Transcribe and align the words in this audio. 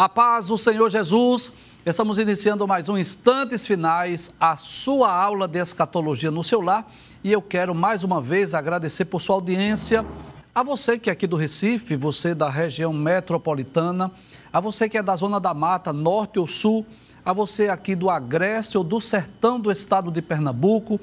A 0.00 0.08
paz 0.08 0.46
do 0.46 0.56
Senhor 0.56 0.88
Jesus. 0.88 1.52
Estamos 1.84 2.16
iniciando 2.16 2.66
mais 2.66 2.88
um 2.88 2.96
Instantes 2.96 3.66
Finais, 3.66 4.34
a 4.40 4.56
sua 4.56 5.12
aula 5.12 5.46
de 5.46 5.58
escatologia 5.58 6.30
no 6.30 6.42
seu 6.42 6.62
lar. 6.62 6.90
E 7.22 7.30
eu 7.30 7.42
quero 7.42 7.74
mais 7.74 8.02
uma 8.02 8.18
vez 8.18 8.54
agradecer 8.54 9.04
por 9.04 9.20
sua 9.20 9.34
audiência. 9.34 10.02
A 10.54 10.62
você 10.62 10.98
que 10.98 11.10
é 11.10 11.12
aqui 11.12 11.26
do 11.26 11.36
Recife, 11.36 11.96
você 11.96 12.34
da 12.34 12.48
região 12.48 12.94
metropolitana, 12.94 14.10
a 14.50 14.58
você 14.58 14.88
que 14.88 14.96
é 14.96 15.02
da 15.02 15.14
Zona 15.14 15.38
da 15.38 15.52
Mata, 15.52 15.92
Norte 15.92 16.38
ou 16.38 16.46
Sul, 16.46 16.86
a 17.22 17.34
você 17.34 17.68
aqui 17.68 17.94
do 17.94 18.08
Agreste 18.08 18.78
ou 18.78 18.82
do 18.82 19.02
Sertão 19.02 19.60
do 19.60 19.70
Estado 19.70 20.10
de 20.10 20.22
Pernambuco, 20.22 20.98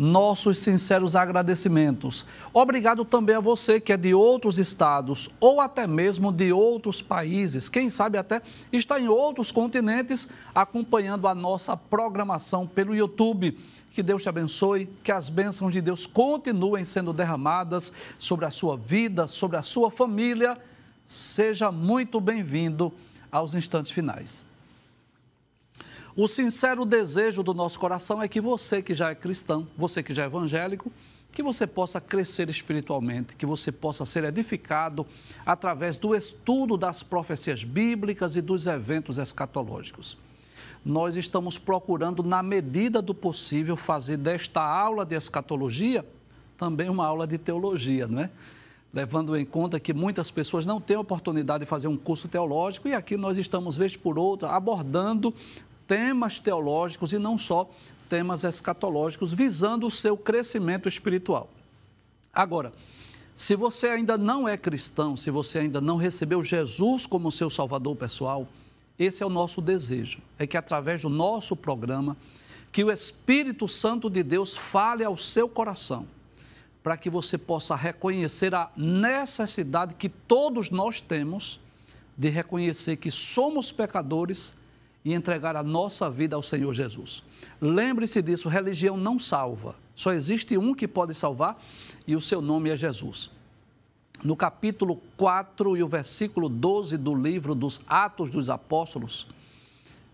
nossos 0.00 0.56
sinceros 0.56 1.14
agradecimentos. 1.14 2.24
Obrigado 2.54 3.04
também 3.04 3.36
a 3.36 3.40
você 3.40 3.78
que 3.78 3.92
é 3.92 3.98
de 3.98 4.14
outros 4.14 4.58
estados 4.58 5.28
ou 5.38 5.60
até 5.60 5.86
mesmo 5.86 6.32
de 6.32 6.54
outros 6.54 7.02
países, 7.02 7.68
quem 7.68 7.90
sabe 7.90 8.16
até 8.16 8.40
está 8.72 8.98
em 8.98 9.08
outros 9.08 9.52
continentes 9.52 10.30
acompanhando 10.54 11.28
a 11.28 11.34
nossa 11.34 11.76
programação 11.76 12.66
pelo 12.66 12.96
YouTube. 12.96 13.58
Que 13.92 14.02
Deus 14.02 14.22
te 14.22 14.28
abençoe, 14.30 14.88
que 15.04 15.12
as 15.12 15.28
bênçãos 15.28 15.70
de 15.70 15.82
Deus 15.82 16.06
continuem 16.06 16.84
sendo 16.86 17.12
derramadas 17.12 17.92
sobre 18.18 18.46
a 18.46 18.50
sua 18.50 18.78
vida, 18.78 19.26
sobre 19.26 19.58
a 19.58 19.62
sua 19.62 19.90
família. 19.90 20.56
Seja 21.04 21.70
muito 21.70 22.20
bem-vindo 22.22 22.90
aos 23.30 23.54
instantes 23.54 23.92
finais. 23.92 24.49
O 26.16 26.26
sincero 26.26 26.84
desejo 26.84 27.42
do 27.42 27.54
nosso 27.54 27.78
coração 27.78 28.20
é 28.20 28.26
que 28.26 28.40
você 28.40 28.82
que 28.82 28.94
já 28.94 29.10
é 29.10 29.14
cristão, 29.14 29.66
você 29.76 30.02
que 30.02 30.14
já 30.14 30.24
é 30.24 30.26
evangélico, 30.26 30.90
que 31.32 31.42
você 31.42 31.66
possa 31.66 32.00
crescer 32.00 32.50
espiritualmente, 32.50 33.36
que 33.36 33.46
você 33.46 33.70
possa 33.70 34.04
ser 34.04 34.24
edificado 34.24 35.06
através 35.46 35.96
do 35.96 36.14
estudo 36.14 36.76
das 36.76 37.02
profecias 37.02 37.62
bíblicas 37.62 38.34
e 38.34 38.42
dos 38.42 38.66
eventos 38.66 39.18
escatológicos. 39.18 40.18
Nós 40.84 41.14
estamos 41.14 41.58
procurando, 41.58 42.22
na 42.22 42.42
medida 42.42 43.00
do 43.00 43.14
possível, 43.14 43.76
fazer 43.76 44.16
desta 44.16 44.60
aula 44.60 45.04
de 45.04 45.14
escatologia 45.14 46.04
também 46.56 46.90
uma 46.90 47.06
aula 47.06 47.26
de 47.26 47.38
teologia, 47.38 48.06
não 48.06 48.22
é? 48.22 48.30
Levando 48.92 49.36
em 49.36 49.46
conta 49.46 49.78
que 49.78 49.94
muitas 49.94 50.30
pessoas 50.30 50.66
não 50.66 50.80
têm 50.80 50.96
oportunidade 50.96 51.64
de 51.64 51.68
fazer 51.68 51.86
um 51.86 51.96
curso 51.96 52.26
teológico 52.26 52.88
e 52.88 52.92
aqui 52.92 53.16
nós 53.16 53.38
estamos, 53.38 53.76
vez 53.76 53.96
por 53.96 54.18
outra, 54.18 54.50
abordando 54.50 55.32
temas 55.90 56.38
teológicos 56.38 57.12
e 57.12 57.18
não 57.18 57.36
só 57.36 57.68
temas 58.08 58.44
escatológicos, 58.44 59.32
visando 59.32 59.88
o 59.88 59.90
seu 59.90 60.16
crescimento 60.16 60.88
espiritual. 60.88 61.50
Agora, 62.32 62.72
se 63.34 63.56
você 63.56 63.88
ainda 63.88 64.16
não 64.16 64.46
é 64.46 64.56
cristão, 64.56 65.16
se 65.16 65.32
você 65.32 65.58
ainda 65.58 65.80
não 65.80 65.96
recebeu 65.96 66.44
Jesus 66.44 67.08
como 67.08 67.32
seu 67.32 67.50
salvador 67.50 67.96
pessoal, 67.96 68.46
esse 68.96 69.20
é 69.20 69.26
o 69.26 69.28
nosso 69.28 69.60
desejo, 69.60 70.20
é 70.38 70.46
que 70.46 70.56
através 70.56 71.02
do 71.02 71.08
nosso 71.08 71.56
programa, 71.56 72.16
que 72.70 72.84
o 72.84 72.92
Espírito 72.92 73.66
Santo 73.66 74.08
de 74.08 74.22
Deus 74.22 74.56
fale 74.56 75.02
ao 75.02 75.16
seu 75.16 75.48
coração, 75.48 76.06
para 76.84 76.96
que 76.96 77.10
você 77.10 77.36
possa 77.36 77.74
reconhecer 77.74 78.54
a 78.54 78.70
necessidade 78.76 79.96
que 79.96 80.08
todos 80.08 80.70
nós 80.70 81.00
temos 81.00 81.58
de 82.16 82.28
reconhecer 82.28 82.96
que 82.96 83.10
somos 83.10 83.72
pecadores 83.72 84.54
e 85.04 85.14
entregar 85.14 85.56
a 85.56 85.62
nossa 85.62 86.10
vida 86.10 86.36
ao 86.36 86.42
Senhor 86.42 86.72
Jesus. 86.72 87.22
Lembre-se 87.60 88.20
disso: 88.22 88.48
religião 88.48 88.96
não 88.96 89.18
salva. 89.18 89.74
Só 89.94 90.12
existe 90.12 90.56
um 90.56 90.74
que 90.74 90.88
pode 90.88 91.14
salvar 91.14 91.62
e 92.06 92.16
o 92.16 92.20
seu 92.20 92.40
nome 92.40 92.70
é 92.70 92.76
Jesus. 92.76 93.30
No 94.22 94.36
capítulo 94.36 95.00
4 95.16 95.76
e 95.76 95.82
o 95.82 95.88
versículo 95.88 96.48
12 96.48 96.96
do 96.98 97.14
livro 97.14 97.54
dos 97.54 97.80
Atos 97.86 98.28
dos 98.28 98.50
Apóstolos, 98.50 99.26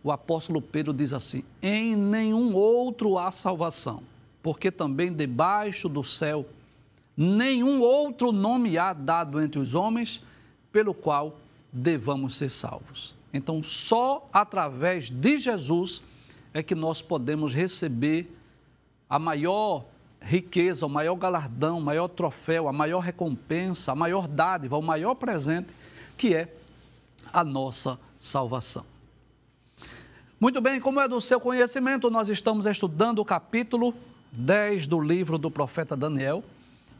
o 0.02 0.12
apóstolo 0.12 0.62
Pedro 0.62 0.92
diz 0.92 1.12
assim: 1.12 1.42
Em 1.60 1.96
nenhum 1.96 2.54
outro 2.54 3.19
há 3.19 3.30
salvação, 3.32 4.02
porque 4.42 4.70
também 4.70 5.12
debaixo 5.12 5.88
do 5.88 6.04
céu 6.04 6.46
nenhum 7.16 7.80
outro 7.80 8.30
nome 8.30 8.76
há 8.76 8.92
dado 8.92 9.41
entre 9.41 9.58
os 9.58 9.75
homens 9.75 10.22
pelo 10.70 10.92
qual 10.92 11.38
devamos 11.72 12.34
ser 12.36 12.50
salvos. 12.50 13.14
Então, 13.36 13.62
só 13.62 14.28
através 14.32 15.10
de 15.10 15.38
Jesus 15.38 16.02
é 16.52 16.62
que 16.62 16.74
nós 16.74 17.02
podemos 17.02 17.52
receber 17.52 18.34
a 19.08 19.19
maior 19.19 19.84
riqueza, 20.20 20.86
o 20.86 20.88
maior 20.88 21.14
galardão, 21.14 21.78
o 21.78 21.82
maior 21.82 22.08
troféu, 22.08 22.66
a 22.66 22.72
maior 22.72 23.00
recompensa, 23.00 23.92
a 23.92 23.94
maior 23.94 24.26
dádiva, 24.26 24.76
o 24.76 24.82
maior 24.82 25.14
presente, 25.14 25.69
que 26.16 26.34
é 26.34 26.52
a 27.32 27.44
nossa 27.44 27.98
salvação. 28.19 28.84
Muito 30.41 30.60
bem, 30.60 30.80
como 30.80 31.00
é 31.00 31.08
do 31.08 31.20
seu 31.20 31.41
conhecimento, 31.41 32.10
nós 32.10 32.28
estamos 32.28 32.66
estudando 32.66 33.20
o 33.20 33.25
capítulo 33.25 33.94
10 34.32 34.86
do 34.86 35.00
livro 35.00 35.38
do 35.38 35.50
profeta 35.50 35.96
Daniel. 35.96 36.42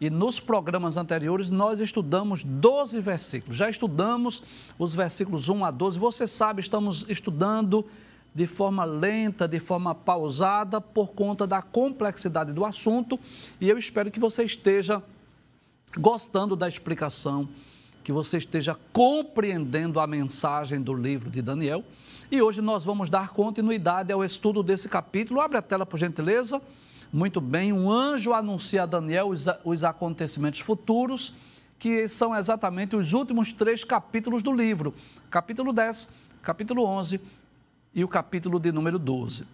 E 0.01 0.11
nos 0.11 0.39
programas 0.39 0.97
anteriores 0.97 1.51
nós 1.51 1.81
estudamos 1.81 2.45
12 2.45 3.01
versículos. 3.01 3.57
Já 3.57 3.71
estudamos 3.71 4.43
os 4.79 4.95
versículos 4.95 5.49
1 5.49 5.65
a 5.65 5.71
12. 5.71 5.99
Você 5.99 6.27
sabe, 6.27 6.61
estamos 6.61 7.07
estudando 7.09 7.85
de 8.35 8.47
forma 8.47 8.85
lenta, 8.85 9.49
de 9.49 9.59
forma 9.59 9.95
pausada, 9.95 10.79
por 10.79 11.09
conta 11.13 11.47
da 11.47 11.63
complexidade 11.63 12.53
do 12.53 12.67
assunto. 12.67 13.19
E 13.59 13.69
eu 13.71 13.79
espero 13.79 14.11
que 14.11 14.21
você 14.21 14.45
esteja 14.45 15.03
gostando 15.97 16.55
da 16.55 16.69
explicação, 16.69 17.49
que 18.05 18.13
você 18.13 18.37
esteja 18.37 18.79
compreendendo 18.93 19.99
a 19.99 20.07
mensagem 20.07 20.83
do 20.83 20.93
livro 20.93 21.31
de 21.31 21.41
Daniel. 21.41 21.83
E 22.31 22.43
hoje 22.43 22.61
nós 22.61 22.85
vamos 22.85 23.09
dar 23.09 23.31
continuidade 23.31 24.13
ao 24.13 24.23
estudo 24.23 24.63
desse 24.63 24.91
capítulo. 24.91 25.41
Abre 25.41 25.57
a 25.57 25.63
tela, 25.63 25.87
por 25.87 25.99
gentileza. 25.99 26.61
Muito 27.13 27.41
bem, 27.41 27.73
um 27.73 27.91
anjo 27.91 28.33
anuncia 28.33 28.83
a 28.83 28.87
Daniel 28.87 29.29
os, 29.29 29.47
os 29.65 29.85
acontecimentos 29.85 30.61
futuros, 30.61 31.35
que 31.79 32.09
são 32.09 32.35
exatamente 32.35 32.97
os 32.97 33.13
últimos 33.13 33.53
três 33.53 33.85
capítulos 33.85 34.43
do 34.43 34.53
livro: 34.53 34.95
capítulo 35.31 35.73
10, 35.73 36.11
capítulo 36.43 36.85
11 36.85 37.21
e 37.95 38.03
o 38.03 38.09
capítulo 38.09 38.59
de 38.59 38.73
número 38.73 38.99
12. 38.99 39.47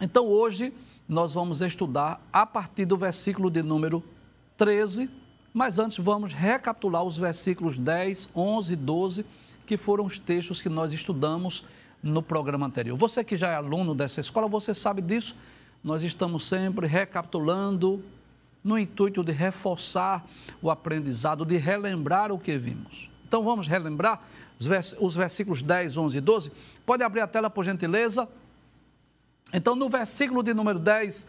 Então, 0.00 0.26
hoje, 0.26 0.72
nós 1.08 1.32
vamos 1.32 1.60
estudar 1.60 2.20
a 2.32 2.44
partir 2.44 2.86
do 2.86 2.96
versículo 2.96 3.50
de 3.50 3.62
número 3.62 4.02
13, 4.56 5.08
mas 5.54 5.78
antes 5.78 5.98
vamos 5.98 6.32
recapitular 6.32 7.04
os 7.04 7.16
versículos 7.16 7.78
10, 7.78 8.30
11 8.34 8.72
e 8.72 8.76
12, 8.76 9.26
que 9.66 9.76
foram 9.76 10.04
os 10.04 10.18
textos 10.18 10.60
que 10.60 10.68
nós 10.68 10.92
estudamos 10.92 11.64
no 12.02 12.22
programa 12.22 12.66
anterior. 12.66 12.96
Você 12.98 13.22
que 13.22 13.36
já 13.36 13.50
é 13.50 13.54
aluno 13.54 13.94
dessa 13.94 14.20
escola, 14.20 14.48
você 14.48 14.74
sabe 14.74 15.00
disso 15.00 15.36
nós 15.82 16.02
estamos 16.02 16.46
sempre 16.46 16.86
recapitulando 16.86 18.02
no 18.62 18.78
intuito 18.78 19.24
de 19.24 19.32
reforçar 19.32 20.24
o 20.60 20.70
aprendizado, 20.70 21.44
de 21.44 21.56
relembrar 21.56 22.30
o 22.30 22.38
que 22.38 22.56
vimos. 22.56 23.10
Então 23.26 23.42
vamos 23.42 23.66
relembrar 23.66 24.22
os 25.00 25.16
versículos 25.16 25.62
10, 25.62 25.96
11 25.96 26.18
e 26.18 26.20
12. 26.20 26.52
Pode 26.86 27.02
abrir 27.02 27.22
a 27.22 27.26
tela, 27.26 27.50
por 27.50 27.64
gentileza. 27.64 28.28
Então, 29.52 29.74
no 29.74 29.88
versículo 29.88 30.42
de 30.42 30.54
número 30.54 30.78
10, 30.78 31.26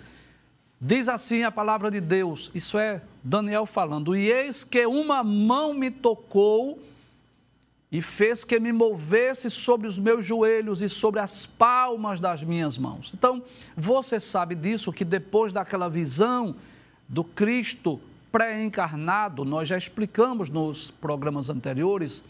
diz 0.79 1.07
assim 1.07 1.43
a 1.43 1.51
palavra 1.51 1.89
de 1.89 1.99
Deus: 1.99 2.51
Isso 2.53 2.77
é 2.77 3.01
Daniel 3.23 3.65
falando. 3.65 4.15
E 4.15 4.31
eis 4.31 4.63
que 4.63 4.85
uma 4.85 5.23
mão 5.23 5.73
me 5.73 5.89
tocou 5.89 6.79
e 7.93 8.01
fez 8.01 8.43
que 8.43 8.59
me 8.59 8.71
movesse 8.71 9.51
sobre 9.51 9.85
os 9.85 9.99
meus 9.99 10.25
joelhos 10.25 10.81
e 10.81 10.89
sobre 10.89 11.19
as 11.19 11.45
palmas 11.45 12.19
das 12.19 12.43
minhas 12.43 12.75
mãos. 12.75 13.13
Então, 13.15 13.43
você 13.77 14.19
sabe 14.19 14.55
disso, 14.55 14.91
que 14.91 15.05
depois 15.05 15.53
daquela 15.53 15.87
visão 15.87 16.55
do 17.07 17.23
Cristo 17.23 18.01
pré-encarnado, 18.31 19.45
nós 19.45 19.69
já 19.69 19.77
explicamos 19.77 20.49
nos 20.49 20.89
programas 20.89 21.51
anteriores, 21.51 22.25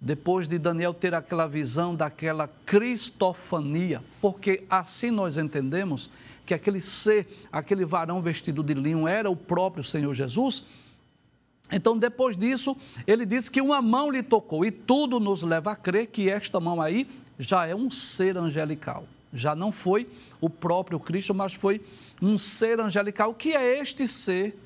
depois 0.00 0.46
de 0.46 0.56
Daniel 0.56 0.94
ter 0.94 1.14
aquela 1.14 1.48
visão 1.48 1.96
daquela 1.96 2.48
cristofania, 2.64 4.00
porque 4.20 4.62
assim 4.70 5.10
nós 5.10 5.36
entendemos 5.36 6.10
que 6.46 6.54
aquele 6.54 6.80
ser, 6.80 7.26
aquele 7.50 7.84
varão 7.84 8.22
vestido 8.22 8.62
de 8.62 8.74
linho 8.74 9.08
era 9.08 9.28
o 9.28 9.34
próprio 9.34 9.82
Senhor 9.82 10.14
Jesus 10.14 10.64
então, 11.72 11.96
depois 11.96 12.36
disso, 12.36 12.76
ele 13.06 13.24
diz 13.24 13.48
que 13.48 13.60
uma 13.60 13.80
mão 13.80 14.10
lhe 14.10 14.22
tocou, 14.22 14.64
e 14.64 14.70
tudo 14.70 15.18
nos 15.18 15.42
leva 15.42 15.72
a 15.72 15.76
crer 15.76 16.06
que 16.06 16.28
esta 16.28 16.60
mão 16.60 16.80
aí 16.80 17.08
já 17.38 17.66
é 17.66 17.74
um 17.74 17.90
ser 17.90 18.36
angelical. 18.36 19.04
Já 19.32 19.54
não 19.54 19.72
foi 19.72 20.06
o 20.40 20.50
próprio 20.50 21.00
Cristo, 21.00 21.34
mas 21.34 21.54
foi 21.54 21.80
um 22.20 22.36
ser 22.36 22.78
angelical. 22.78 23.30
O 23.30 23.34
que 23.34 23.56
é 23.56 23.80
este 23.80 24.06
ser 24.06 24.58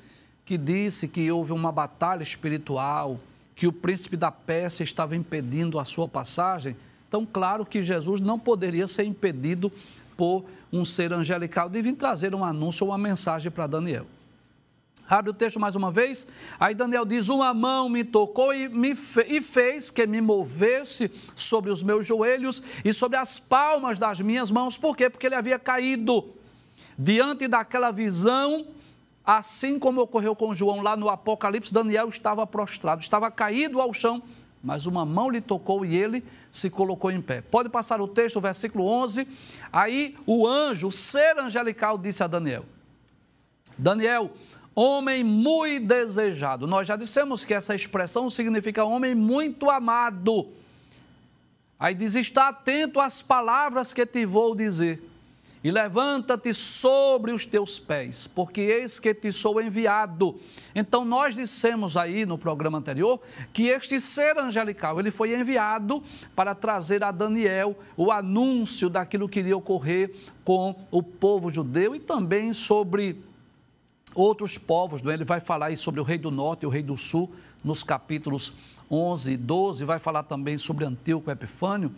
que 0.45 0.57
disse 0.57 1.07
que 1.07 1.31
houve 1.31 1.53
uma 1.53 1.71
batalha 1.71 2.23
espiritual, 2.23 3.19
que 3.55 3.65
o 3.65 3.73
príncipe 3.73 4.17
da 4.17 4.31
Pérsia 4.31 4.83
estava 4.83 5.15
impedindo 5.15 5.79
a 5.79 5.85
sua 5.85 6.07
passagem? 6.07 6.75
Então, 7.07 7.25
claro 7.25 7.65
que 7.65 7.81
Jesus 7.81 8.19
não 8.19 8.37
poderia 8.37 8.87
ser 8.87 9.05
impedido 9.05 9.71
por 10.17 10.43
um 10.73 10.83
ser 10.83 11.13
angelical 11.13 11.69
de 11.69 11.81
vir 11.81 11.93
trazer 11.93 12.35
um 12.35 12.43
anúncio 12.43 12.85
ou 12.85 12.91
uma 12.91 12.97
mensagem 12.97 13.49
para 13.49 13.67
Daniel. 13.67 14.05
Abre 15.09 15.31
o 15.31 15.33
texto 15.33 15.59
mais 15.59 15.75
uma 15.75 15.89
vez. 15.89 16.27
Aí 16.59 16.75
Daniel 16.75 17.05
diz: 17.05 17.29
Uma 17.29 17.53
mão 17.53 17.87
me 17.87 18.03
tocou 18.03 18.53
e, 18.53 18.67
me 18.67 18.93
fe 18.93 19.25
e 19.27 19.41
fez 19.41 19.89
que 19.89 20.05
me 20.05 20.19
movesse 20.19 21.09
sobre 21.35 21.71
os 21.71 21.81
meus 21.81 22.05
joelhos 22.05 22.61
e 22.83 22.93
sobre 22.93 23.17
as 23.17 23.39
palmas 23.39 23.97
das 23.97 24.19
minhas 24.19 24.51
mãos. 24.51 24.77
Por 24.77 24.97
quê? 24.97 25.09
Porque 25.09 25.25
ele 25.25 25.35
havia 25.35 25.57
caído 25.57 26.33
diante 26.97 27.47
daquela 27.47 27.91
visão. 27.91 28.65
Assim 29.25 29.77
como 29.77 30.01
ocorreu 30.01 30.33
com 30.33 30.53
João 30.53 30.81
lá 30.81 30.95
no 30.95 31.09
Apocalipse, 31.09 31.73
Daniel 31.73 32.07
estava 32.07 32.47
prostrado, 32.47 33.01
estava 33.01 33.29
caído 33.29 33.81
ao 33.81 33.93
chão, 33.93 34.23
mas 34.63 34.85
uma 34.85 35.05
mão 35.05 35.29
lhe 35.29 35.41
tocou 35.41 35.85
e 35.85 35.93
ele 35.97 36.23
se 36.49 36.69
colocou 36.69 37.11
em 37.11 37.21
pé. 37.21 37.41
Pode 37.41 37.67
passar 37.67 37.99
o 37.99 38.07
texto, 38.07 38.39
versículo 38.39 38.87
11. 38.87 39.27
Aí 39.71 40.15
o 40.25 40.47
anjo, 40.47 40.87
o 40.87 40.91
ser 40.93 41.37
angelical, 41.39 41.97
disse 41.97 42.23
a 42.23 42.27
Daniel: 42.27 42.63
Daniel, 43.77 44.31
homem 44.77 45.23
muito 45.23 45.87
desejado. 45.87 46.67
Nós 46.67 46.87
já 46.87 46.95
dissemos 46.95 47.43
que 47.43 47.53
essa 47.53 47.73
expressão 47.73 48.29
significa 48.29 48.85
homem 48.85 49.15
muito 49.15 49.71
amado. 49.71 50.49
Aí 51.79 51.95
diz: 51.95 52.13
está 52.13 52.49
atento 52.49 52.99
às 52.99 53.21
palavras 53.23 53.91
que 53.91 54.05
te 54.05 54.23
vou 54.23 54.55
dizer, 54.55 55.01
e 55.63 55.71
levanta-te 55.71 56.53
sobre 56.53 57.31
os 57.31 57.43
teus 57.43 57.79
pés, 57.79 58.27
porque 58.27 58.61
eis 58.61 58.99
que 58.99 59.15
te 59.15 59.31
sou 59.31 59.59
enviado. 59.59 60.39
Então, 60.75 61.03
nós 61.03 61.33
dissemos 61.33 61.97
aí 61.97 62.23
no 62.23 62.37
programa 62.37 62.77
anterior 62.77 63.19
que 63.51 63.67
este 63.67 63.99
ser 63.99 64.37
angelical, 64.37 64.99
ele 64.99 65.09
foi 65.09 65.35
enviado 65.35 66.03
para 66.35 66.53
trazer 66.53 67.03
a 67.03 67.09
Daniel 67.09 67.75
o 67.95 68.11
anúncio 68.11 68.89
daquilo 68.89 69.27
que 69.27 69.39
iria 69.39 69.57
ocorrer 69.57 70.13
com 70.45 70.75
o 70.91 71.01
povo 71.01 71.51
judeu 71.51 71.95
e 71.95 71.99
também 71.99 72.53
sobre 72.53 73.26
outros 74.17 74.57
povos, 74.57 75.05
é? 75.05 75.13
ele 75.13 75.23
vai 75.23 75.39
falar 75.39 75.75
sobre 75.77 76.01
o 76.01 76.03
rei 76.03 76.17
do 76.17 76.31
norte 76.31 76.63
e 76.63 76.65
o 76.65 76.69
rei 76.69 76.81
do 76.81 76.97
sul, 76.97 77.31
nos 77.63 77.83
capítulos 77.83 78.53
11 78.89 79.33
e 79.33 79.37
12, 79.37 79.85
vai 79.85 79.99
falar 79.99 80.23
também 80.23 80.57
sobre 80.57 80.85
Antíoco 80.85 81.29
Epifânio. 81.29 81.93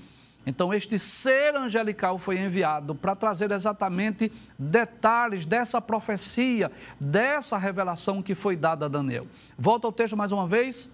Então, 0.45 0.74
este 0.74 0.98
ser 0.98 1.56
angelical 1.56 2.18
foi 2.18 2.39
enviado 2.39 2.95
para 2.95 3.16
trazer 3.16 3.51
exatamente 3.51 4.31
detalhes 4.57 5.45
dessa 5.45 5.80
profecia, 5.80 6.71
dessa 7.00 7.57
revelação 7.57 8.21
que 8.21 8.33
foi 8.33 8.56
dada 8.56 8.86
a 8.86 8.89
Daniel. 8.89 9.27
Volta 9.57 9.88
ao 9.88 9.92
texto 9.92 10.18
mais 10.18 10.31
uma 10.31 10.48
vez. 10.48 10.92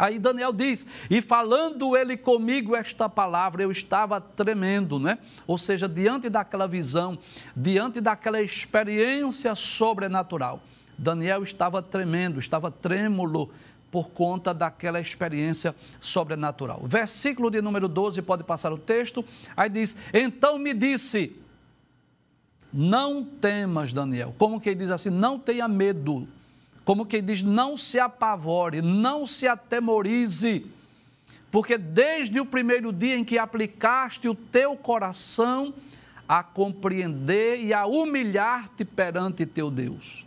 Aí 0.00 0.18
Daniel 0.18 0.50
diz: 0.50 0.86
E 1.10 1.20
falando 1.20 1.94
ele 1.94 2.16
comigo 2.16 2.74
esta 2.74 3.06
palavra, 3.06 3.62
eu 3.62 3.70
estava 3.70 4.18
tremendo, 4.18 4.98
né? 4.98 5.18
Ou 5.46 5.58
seja, 5.58 5.86
diante 5.86 6.30
daquela 6.30 6.66
visão, 6.66 7.18
diante 7.54 8.00
daquela 8.00 8.40
experiência 8.40 9.54
sobrenatural, 9.54 10.62
Daniel 10.96 11.42
estava 11.42 11.82
tremendo, 11.82 12.40
estava 12.40 12.70
trêmulo 12.70 13.50
por 13.90 14.08
conta 14.08 14.54
daquela 14.54 14.98
experiência 14.98 15.76
sobrenatural. 16.00 16.80
Versículo 16.86 17.50
de 17.50 17.60
número 17.60 17.86
12, 17.86 18.22
pode 18.22 18.42
passar 18.42 18.72
o 18.72 18.78
texto. 18.78 19.22
Aí 19.54 19.68
diz: 19.68 19.98
Então 20.14 20.58
me 20.58 20.72
disse, 20.72 21.36
não 22.72 23.22
temas, 23.22 23.92
Daniel. 23.92 24.34
Como 24.38 24.58
que 24.58 24.70
ele 24.70 24.80
diz 24.80 24.90
assim? 24.90 25.10
Não 25.10 25.38
tenha 25.38 25.68
medo 25.68 26.26
como 26.90 27.06
quem 27.06 27.22
diz, 27.22 27.40
não 27.40 27.76
se 27.76 28.00
apavore, 28.00 28.82
não 28.82 29.24
se 29.24 29.46
atemorize, 29.46 30.66
porque 31.48 31.78
desde 31.78 32.40
o 32.40 32.44
primeiro 32.44 32.92
dia 32.92 33.16
em 33.16 33.24
que 33.24 33.38
aplicaste 33.38 34.28
o 34.28 34.34
teu 34.34 34.74
coração 34.74 35.72
a 36.28 36.42
compreender 36.42 37.62
e 37.62 37.72
a 37.72 37.86
humilhar-te 37.86 38.84
perante 38.84 39.46
teu 39.46 39.70
Deus. 39.70 40.26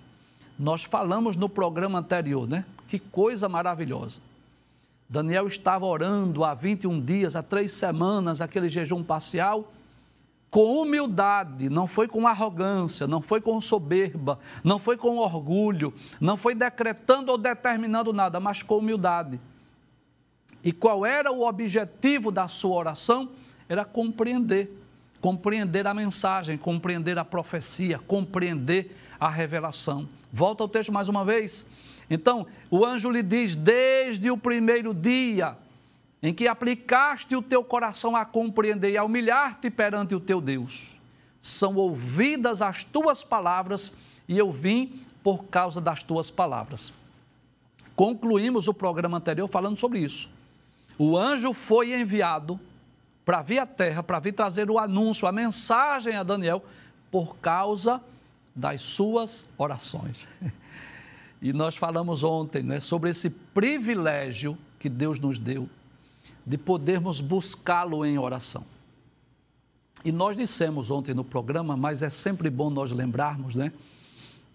Nós 0.57 0.86
falamos 0.86 1.36
no 1.36 1.50
programa 1.50 2.00
anterior, 2.00 2.48
né? 2.48 2.63
Que 2.88 2.98
coisa 2.98 3.50
maravilhosa. 3.50 4.21
Daniel 5.10 5.50
estava 5.50 5.86
orando 5.86 6.45
há 6.45 6.54
21 6.54 7.01
dias, 7.01 7.36
há 7.36 7.44
três 7.44 7.74
semanas, 7.74 8.39
aquele 8.39 8.69
jejum 8.69 9.04
parcial 9.04 9.73
com 10.54 10.80
humildade, 10.80 11.68
não 11.68 11.88
foi 11.88 12.08
com 12.08 12.28
arrogância, 12.28 13.08
não 13.08 13.24
foi 13.24 13.42
com 13.42 13.60
soberba, 13.60 14.38
não 14.64 14.78
foi 14.78 14.96
com 14.96 15.18
orgulho, 15.18 15.92
não 16.22 16.38
foi 16.38 16.54
decretando 16.54 17.32
ou 17.32 17.40
determinando 17.40 18.14
nada, 18.14 18.40
mas 18.40 18.62
com 18.62 18.78
humildade. 18.78 19.42
E 20.64 20.72
qual 20.72 21.08
era 21.08 21.32
o 21.32 21.42
objetivo 21.42 22.32
da 22.32 22.48
sua 22.48 22.76
oração? 22.76 23.32
Era 23.68 23.84
compreender, 23.84 24.80
compreender 25.20 25.88
a 25.88 25.94
mensagem, 25.94 26.56
compreender 26.56 27.18
a 27.18 27.26
profecia, 27.26 27.98
compreender 27.98 28.96
a 29.20 29.30
revelação. 29.30 30.08
Volta 30.32 30.64
ao 30.64 30.70
texto 30.70 30.94
mais 30.94 31.10
uma 31.10 31.26
vez. 31.26 31.66
Então, 32.08 32.46
o 32.70 32.86
anjo 32.86 33.10
lhe 33.10 33.24
diz: 33.24 33.56
desde 33.56 34.30
o 34.30 34.38
primeiro 34.38 34.94
dia 34.94 35.58
em 36.24 36.34
que 36.34 36.48
aplicaste 36.48 37.36
o 37.36 37.42
teu 37.42 37.62
coração 37.66 38.16
a 38.16 38.24
compreender 38.24 38.92
e 38.92 38.98
a 38.98 39.04
humilhar-te 39.04 39.70
perante 39.70 40.16
o 40.16 40.22
teu 40.22 40.40
Deus. 40.40 40.98
São 41.42 41.75
ouvidas 41.75 42.62
as 42.62 42.86
tuas 42.86 43.22
palavras 43.22 43.94
e 44.25 44.38
eu 44.38 44.50
vim 44.50 45.02
por 45.22 45.44
causa 45.44 45.81
das 45.81 46.02
tuas 46.02 46.31
palavras. 46.31 46.94
Concluímos 47.94 48.70
o 48.70 48.74
programa 48.74 49.18
anterior 49.18 49.50
falando 49.50 49.78
sobre 49.78 50.00
isso. 50.00 50.30
O 50.98 51.18
anjo 51.18 51.52
foi 51.52 51.94
enviado 51.94 52.58
para 53.25 53.42
vir 53.42 53.60
à 53.60 53.66
terra, 53.66 54.02
para 54.02 54.20
vir 54.20 54.31
trazer 54.31 54.72
o 54.72 54.80
anúncio, 54.80 55.28
a 55.28 55.31
mensagem 55.31 56.16
a 56.16 56.24
Daniel, 56.24 56.64
por 57.12 57.36
causa 57.38 58.02
das 58.56 58.81
suas 58.81 59.50
orações. 59.58 60.25
E 61.46 61.52
nós 61.52 61.75
falamos 61.75 62.24
ontem 62.24 62.64
né, 62.64 62.80
sobre 62.80 63.10
esse 63.10 63.30
privilégio 63.30 64.58
que 64.80 64.88
Deus 64.88 65.20
nos 65.20 65.38
deu 65.38 65.68
de 66.45 66.57
podermos 66.57 67.22
buscá-lo 67.22 68.06
em 68.06 68.18
oração. 68.18 68.65
E 70.03 70.12
nós 70.12 70.36
dissemos 70.36 70.91
ontem 70.91 71.13
no 71.13 71.24
programa, 71.24 71.77
mas 71.77 72.01
é 72.01 72.10
sempre 72.10 72.50
bom 72.50 72.70
nós 72.70 72.91
lembrarmos, 72.91 73.56
né? 73.56 73.72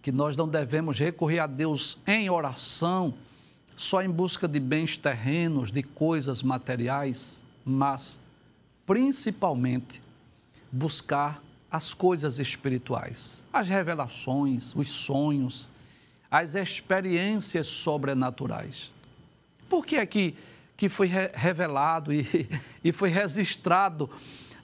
Que 0.02 0.12
nós 0.12 0.36
não 0.36 0.46
devemos 0.46 0.98
recorrer 0.98 1.38
a 1.38 1.46
Deus 1.46 1.98
em 2.06 2.28
oração 2.28 3.14
só 3.78 4.02
em 4.02 4.10
busca 4.10 4.48
de 4.48 4.58
bens 4.58 4.96
terrenos, 4.96 5.70
de 5.70 5.84
coisas 5.84 6.42
materiais, 6.42 7.44
mas 7.64 8.18
principalmente 8.84 10.02
buscar 10.72 11.40
as 11.70 11.94
coisas 11.94 12.40
espirituais, 12.40 13.46
as 13.52 13.68
revelações, 13.68 14.74
os 14.74 14.88
sonhos, 14.88 15.68
as 16.28 16.56
experiências 16.56 17.68
sobrenaturais. 17.68 18.92
Por 19.68 19.86
que 19.86 19.96
é 19.96 20.04
que 20.04 20.34
que 20.78 20.88
foi 20.88 21.10
revelado 21.34 22.12
e, 22.12 22.48
e 22.82 22.92
foi 22.92 23.10
registrado 23.10 24.08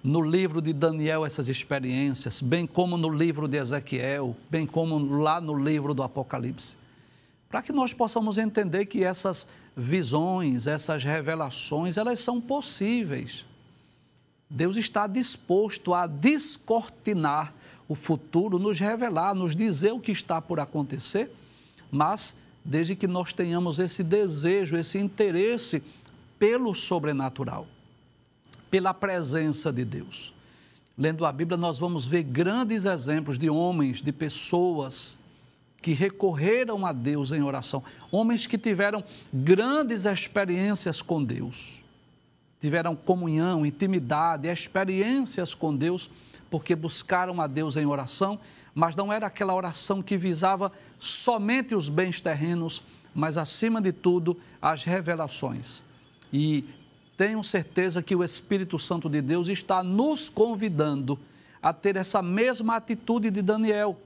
no 0.02 0.22
livro 0.22 0.62
de 0.62 0.72
Daniel 0.72 1.26
essas 1.26 1.48
experiências, 1.48 2.40
bem 2.40 2.66
como 2.66 2.96
no 2.96 3.10
livro 3.10 3.48
de 3.48 3.58
Ezequiel, 3.58 4.36
bem 4.48 4.64
como 4.64 4.96
lá 5.18 5.40
no 5.40 5.58
livro 5.58 5.92
do 5.92 6.04
Apocalipse. 6.04 6.76
Para 7.48 7.62
que 7.62 7.72
nós 7.72 7.92
possamos 7.92 8.38
entender 8.38 8.86
que 8.86 9.02
essas 9.02 9.48
visões, 9.76 10.68
essas 10.68 11.02
revelações, 11.02 11.96
elas 11.96 12.20
são 12.20 12.40
possíveis. 12.40 13.44
Deus 14.48 14.76
está 14.76 15.08
disposto 15.08 15.92
a 15.92 16.06
descortinar 16.06 17.52
o 17.88 17.96
futuro, 17.96 18.56
nos 18.56 18.78
revelar, 18.78 19.34
nos 19.34 19.56
dizer 19.56 19.92
o 19.92 19.98
que 19.98 20.12
está 20.12 20.40
por 20.40 20.60
acontecer, 20.60 21.34
mas 21.90 22.36
desde 22.64 22.94
que 22.94 23.08
nós 23.08 23.32
tenhamos 23.32 23.80
esse 23.80 24.04
desejo, 24.04 24.76
esse 24.76 24.98
interesse 24.98 25.82
pelo 26.44 26.74
sobrenatural, 26.74 27.66
pela 28.70 28.92
presença 28.92 29.72
de 29.72 29.82
Deus. 29.82 30.34
Lendo 30.96 31.24
a 31.24 31.32
Bíblia, 31.32 31.56
nós 31.56 31.78
vamos 31.78 32.04
ver 32.04 32.22
grandes 32.22 32.84
exemplos 32.84 33.38
de 33.38 33.48
homens, 33.48 34.02
de 34.02 34.12
pessoas 34.12 35.18
que 35.80 35.94
recorreram 35.94 36.84
a 36.84 36.92
Deus 36.92 37.32
em 37.32 37.42
oração, 37.42 37.82
homens 38.12 38.46
que 38.46 38.58
tiveram 38.58 39.02
grandes 39.32 40.04
experiências 40.04 41.00
com 41.00 41.24
Deus, 41.24 41.82
tiveram 42.60 42.94
comunhão, 42.94 43.64
intimidade, 43.64 44.46
experiências 44.46 45.54
com 45.54 45.74
Deus, 45.74 46.10
porque 46.50 46.76
buscaram 46.76 47.40
a 47.40 47.46
Deus 47.46 47.74
em 47.74 47.86
oração, 47.86 48.38
mas 48.74 48.94
não 48.94 49.10
era 49.10 49.28
aquela 49.28 49.54
oração 49.54 50.02
que 50.02 50.18
visava 50.18 50.70
somente 50.98 51.74
os 51.74 51.88
bens 51.88 52.20
terrenos, 52.20 52.84
mas 53.14 53.38
acima 53.38 53.80
de 53.80 53.92
tudo 53.92 54.38
as 54.60 54.84
revelações 54.84 55.82
e 56.36 56.64
tenho 57.16 57.44
certeza 57.44 58.02
que 58.02 58.16
o 58.16 58.24
Espírito 58.24 58.76
Santo 58.76 59.08
de 59.08 59.22
Deus 59.22 59.46
está 59.46 59.84
nos 59.84 60.28
convidando 60.28 61.16
a 61.62 61.72
ter 61.72 61.94
essa 61.94 62.20
mesma 62.20 62.74
atitude 62.74 63.30
de 63.30 63.40
Daniel. 63.40 63.96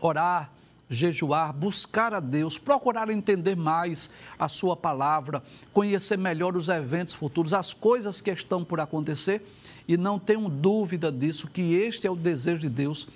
Orar, 0.00 0.50
jejuar, 0.90 1.52
buscar 1.52 2.12
a 2.12 2.18
Deus, 2.18 2.58
procurar 2.58 3.10
entender 3.10 3.54
mais 3.54 4.10
a 4.36 4.48
Sua 4.48 4.76
palavra, 4.76 5.40
conhecer 5.72 6.18
melhor 6.18 6.56
os 6.56 6.68
eventos 6.68 7.14
futuros, 7.14 7.54
as 7.54 7.72
coisas 7.72 8.20
que 8.20 8.32
estão 8.32 8.64
por 8.64 8.80
acontecer, 8.80 9.46
e 9.86 9.96
não 9.96 10.18
tenho 10.18 10.48
dúvida 10.48 11.12
disso, 11.12 11.46
que 11.46 11.74
este 11.74 12.08
é 12.08 12.10
o 12.10 12.16
desejo 12.16 12.62
de 12.62 12.68
Deus, 12.68 13.06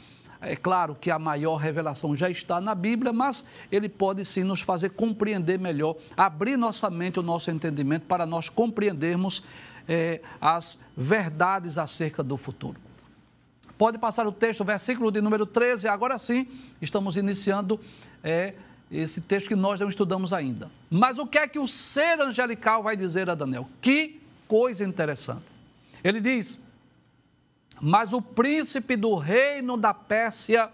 É 0.40 0.56
claro 0.56 0.94
que 0.94 1.10
a 1.10 1.18
maior 1.18 1.56
revelação 1.56 2.16
já 2.16 2.30
está 2.30 2.60
na 2.60 2.74
Bíblia, 2.74 3.12
mas 3.12 3.44
ele 3.70 3.88
pode 3.88 4.24
sim 4.24 4.42
nos 4.42 4.62
fazer 4.62 4.90
compreender 4.90 5.58
melhor, 5.58 5.96
abrir 6.16 6.56
nossa 6.56 6.88
mente, 6.88 7.18
o 7.18 7.22
nosso 7.22 7.50
entendimento, 7.50 8.06
para 8.06 8.24
nós 8.24 8.48
compreendermos 8.48 9.44
é, 9.86 10.20
as 10.40 10.80
verdades 10.96 11.76
acerca 11.76 12.22
do 12.22 12.36
futuro. 12.36 12.76
Pode 13.76 13.98
passar 13.98 14.26
o 14.26 14.32
texto, 14.32 14.64
versículo 14.64 15.10
de 15.10 15.20
número 15.20 15.44
13. 15.46 15.88
Agora 15.88 16.18
sim, 16.18 16.46
estamos 16.80 17.16
iniciando 17.16 17.80
é, 18.22 18.54
esse 18.90 19.20
texto 19.20 19.48
que 19.48 19.56
nós 19.56 19.80
não 19.80 19.88
estudamos 19.88 20.32
ainda. 20.32 20.70
Mas 20.90 21.18
o 21.18 21.26
que 21.26 21.38
é 21.38 21.46
que 21.46 21.58
o 21.58 21.66
ser 21.66 22.20
angelical 22.20 22.82
vai 22.82 22.96
dizer 22.96 23.28
a 23.28 23.34
Daniel? 23.34 23.68
Que 23.80 24.20
coisa 24.48 24.84
interessante. 24.84 25.44
Ele 26.02 26.20
diz: 26.20 26.60
Mas 27.80 28.12
o 28.12 28.20
príncipe 28.20 28.96
do 28.96 29.14
reino 29.16 29.76
da 29.76 29.94
Pérsia 29.94 30.70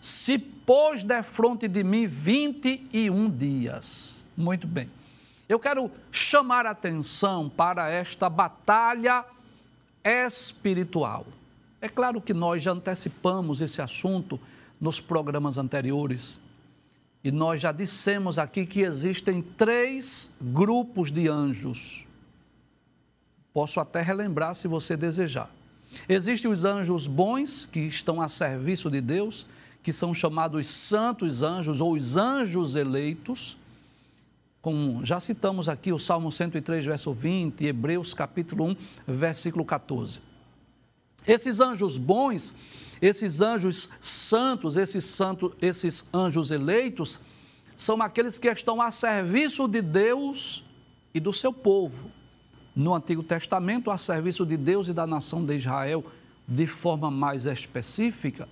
se 0.00 0.38
pôs 0.38 1.02
defronte 1.02 1.66
de 1.66 1.82
mim 1.82 2.06
21 2.06 3.30
dias. 3.30 4.24
Muito 4.36 4.66
bem. 4.66 4.88
Eu 5.48 5.58
quero 5.58 5.90
chamar 6.10 6.66
a 6.66 6.70
atenção 6.70 7.48
para 7.48 7.88
esta 7.88 8.28
batalha 8.28 9.24
espiritual. 10.04 11.26
É 11.80 11.88
claro 11.88 12.20
que 12.20 12.34
nós 12.34 12.62
já 12.62 12.72
antecipamos 12.72 13.60
esse 13.60 13.82
assunto 13.82 14.40
nos 14.80 15.00
programas 15.00 15.58
anteriores. 15.58 16.38
E 17.22 17.30
nós 17.30 17.60
já 17.60 17.72
dissemos 17.72 18.38
aqui 18.38 18.66
que 18.66 18.80
existem 18.80 19.42
três 19.42 20.32
grupos 20.40 21.10
de 21.10 21.28
anjos. 21.28 22.06
Posso 23.52 23.80
até 23.80 24.00
relembrar 24.00 24.54
se 24.54 24.68
você 24.68 24.96
desejar. 24.96 25.50
Existem 26.08 26.50
os 26.50 26.64
anjos 26.64 27.06
bons, 27.06 27.66
que 27.66 27.80
estão 27.80 28.20
a 28.20 28.28
serviço 28.28 28.90
de 28.90 29.00
Deus, 29.00 29.46
que 29.82 29.92
são 29.92 30.12
chamados 30.12 30.66
santos 30.66 31.42
anjos 31.42 31.80
ou 31.80 31.92
os 31.92 32.16
anjos 32.16 32.74
eleitos. 32.74 33.56
Como 34.60 35.04
já 35.04 35.20
citamos 35.20 35.68
aqui 35.68 35.92
o 35.92 35.98
Salmo 35.98 36.32
103, 36.32 36.84
verso 36.84 37.12
20, 37.12 37.64
Hebreus 37.64 38.12
capítulo 38.12 38.64
1, 38.66 38.76
versículo 39.06 39.64
14. 39.64 40.20
Esses 41.26 41.60
anjos 41.60 41.96
bons, 41.96 42.52
esses 43.00 43.40
anjos 43.40 43.90
santos, 44.00 44.76
esses, 44.76 45.04
santos, 45.04 45.52
esses 45.60 46.04
anjos 46.12 46.50
eleitos, 46.50 47.20
são 47.76 48.00
aqueles 48.00 48.38
que 48.38 48.48
estão 48.48 48.80
a 48.80 48.90
serviço 48.90 49.68
de 49.68 49.82
Deus 49.82 50.64
e 51.12 51.20
do 51.20 51.32
seu 51.32 51.52
povo. 51.52 52.10
No 52.76 52.94
Antigo 52.94 53.22
Testamento, 53.22 53.90
a 53.90 53.96
serviço 53.96 54.44
de 54.44 54.58
Deus 54.58 54.86
e 54.88 54.92
da 54.92 55.06
nação 55.06 55.42
de 55.42 55.56
Israel, 55.56 56.04
de 56.46 56.66
forma 56.66 57.10
mais 57.10 57.46
específica. 57.46 58.46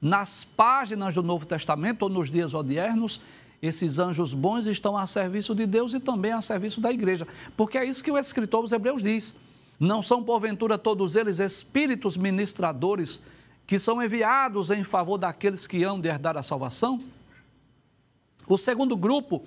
Nas 0.00 0.44
páginas 0.44 1.14
do 1.14 1.22
Novo 1.22 1.44
Testamento, 1.44 2.02
ou 2.02 2.08
nos 2.08 2.30
dias 2.30 2.54
odiernos, 2.54 3.20
esses 3.60 3.98
anjos 3.98 4.32
bons 4.32 4.66
estão 4.66 4.96
a 4.96 5.04
serviço 5.06 5.52
de 5.52 5.66
Deus 5.66 5.94
e 5.94 5.98
também 5.98 6.32
a 6.32 6.40
serviço 6.40 6.80
da 6.80 6.92
igreja. 6.92 7.26
Porque 7.56 7.76
é 7.76 7.84
isso 7.84 8.04
que 8.04 8.10
o 8.10 8.16
escritor 8.16 8.62
dos 8.62 8.70
Hebreus 8.70 9.02
diz. 9.02 9.34
Não 9.80 10.00
são, 10.00 10.22
porventura, 10.22 10.78
todos 10.78 11.16
eles 11.16 11.40
espíritos 11.40 12.16
ministradores 12.16 13.20
que 13.66 13.78
são 13.78 14.00
enviados 14.02 14.70
em 14.70 14.84
favor 14.84 15.18
daqueles 15.18 15.66
que 15.66 15.82
hão 15.82 16.00
de 16.00 16.08
herdar 16.08 16.36
a 16.36 16.42
salvação? 16.42 17.00
O 18.46 18.56
segundo 18.56 18.96
grupo 18.96 19.44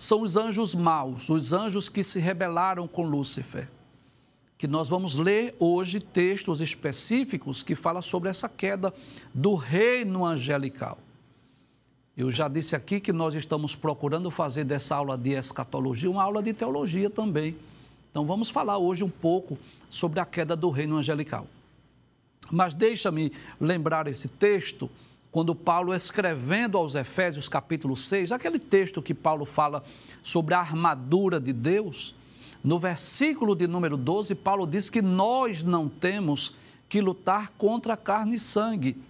são 0.00 0.22
os 0.22 0.34
anjos 0.34 0.74
maus, 0.74 1.28
os 1.28 1.52
anjos 1.52 1.90
que 1.90 2.02
se 2.02 2.18
rebelaram 2.18 2.88
com 2.88 3.02
Lúcifer. 3.02 3.68
Que 4.56 4.66
nós 4.66 4.88
vamos 4.88 5.16
ler 5.16 5.54
hoje 5.58 6.00
textos 6.00 6.62
específicos 6.62 7.62
que 7.62 7.74
falam 7.74 8.00
sobre 8.00 8.30
essa 8.30 8.48
queda 8.48 8.94
do 9.34 9.54
reino 9.54 10.24
angelical. 10.24 10.96
Eu 12.16 12.30
já 12.30 12.48
disse 12.48 12.74
aqui 12.74 12.98
que 12.98 13.12
nós 13.12 13.34
estamos 13.34 13.76
procurando 13.76 14.30
fazer 14.30 14.64
dessa 14.64 14.96
aula 14.96 15.18
de 15.18 15.32
escatologia 15.32 16.10
uma 16.10 16.22
aula 16.22 16.42
de 16.42 16.54
teologia 16.54 17.10
também. 17.10 17.54
Então 18.10 18.24
vamos 18.24 18.48
falar 18.48 18.78
hoje 18.78 19.04
um 19.04 19.10
pouco 19.10 19.58
sobre 19.90 20.18
a 20.18 20.24
queda 20.24 20.56
do 20.56 20.70
reino 20.70 20.96
angelical. 20.96 21.46
Mas 22.50 22.72
deixa-me 22.72 23.30
lembrar 23.60 24.06
esse 24.06 24.28
texto, 24.28 24.88
quando 25.32 25.54
Paulo 25.54 25.94
escrevendo 25.94 26.76
aos 26.76 26.94
Efésios 26.94 27.48
capítulo 27.48 27.94
6, 27.94 28.32
aquele 28.32 28.58
texto 28.58 29.00
que 29.00 29.14
Paulo 29.14 29.44
fala 29.44 29.84
sobre 30.22 30.54
a 30.54 30.60
armadura 30.60 31.38
de 31.38 31.52
Deus, 31.52 32.14
no 32.64 32.78
versículo 32.78 33.54
de 33.54 33.66
número 33.66 33.96
12, 33.96 34.34
Paulo 34.34 34.66
diz 34.66 34.90
que 34.90 35.00
nós 35.00 35.62
não 35.62 35.88
temos 35.88 36.54
que 36.88 37.00
lutar 37.00 37.52
contra 37.56 37.96
carne 37.96 38.36
e 38.36 38.40
sangue. 38.40 39.00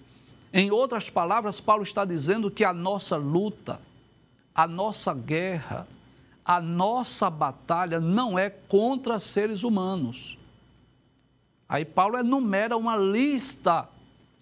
Em 0.52 0.70
outras 0.70 1.08
palavras, 1.08 1.60
Paulo 1.60 1.82
está 1.82 2.04
dizendo 2.04 2.50
que 2.50 2.64
a 2.64 2.72
nossa 2.72 3.16
luta, 3.16 3.80
a 4.54 4.68
nossa 4.68 5.14
guerra, 5.14 5.88
a 6.44 6.60
nossa 6.60 7.30
batalha 7.30 7.98
não 7.98 8.38
é 8.38 8.50
contra 8.50 9.18
seres 9.18 9.64
humanos. 9.64 10.38
Aí 11.68 11.84
Paulo 11.84 12.18
enumera 12.18 12.76
uma 12.76 12.96
lista 12.96 13.88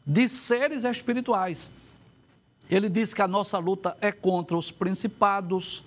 de 0.08 0.26
seres 0.26 0.84
espirituais. 0.84 1.70
Ele 2.70 2.88
diz 2.88 3.12
que 3.12 3.20
a 3.20 3.28
nossa 3.28 3.58
luta 3.58 3.94
é 4.00 4.10
contra 4.10 4.56
os 4.56 4.70
principados, 4.70 5.84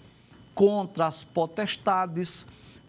contra 0.53 1.07
as 1.07 1.23
potestades, 1.23 2.45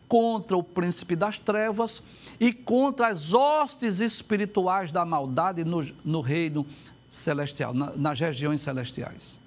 contra 0.06 0.58
o 0.58 0.62
príncipe 0.62 1.16
das 1.16 1.38
trevas 1.38 2.02
e 2.38 2.52
contra 2.52 3.08
as 3.08 3.32
hostes 3.32 4.00
espirituais 4.00 4.92
da 4.92 5.06
maldade 5.06 5.64
no, 5.64 5.82
no 6.04 6.20
reino 6.20 6.66
celestial, 7.08 7.72
na, 7.72 7.96
nas 7.96 8.20
regiões 8.20 8.60
celestiais. 8.60 9.40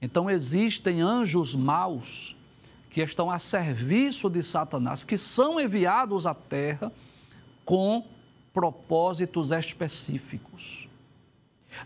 Então 0.00 0.28
existem 0.28 1.00
anjos 1.00 1.54
maus 1.54 2.36
que 2.90 3.00
estão 3.00 3.30
a 3.30 3.38
serviço 3.38 4.28
de 4.28 4.42
Satanás, 4.42 5.04
que 5.04 5.16
são 5.16 5.58
enviados 5.58 6.26
à 6.26 6.34
terra 6.34 6.92
com 7.64 8.04
propósitos 8.52 9.50
específicos. 9.50 10.88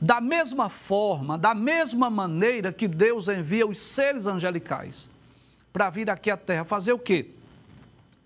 Da 0.00 0.20
mesma 0.20 0.68
forma, 0.68 1.38
da 1.38 1.54
mesma 1.54 2.11
maneira 2.11 2.73
que 2.73 2.88
Deus 2.88 3.28
envia 3.28 3.66
os 3.66 3.78
seres 3.78 4.26
angelicais 4.26 5.11
para 5.73 5.90
vir 5.90 6.11
aqui 6.11 6.30
à 6.30 6.37
terra 6.37 6.64
fazer 6.64 6.92
o 6.92 6.99
quê? 6.99 7.30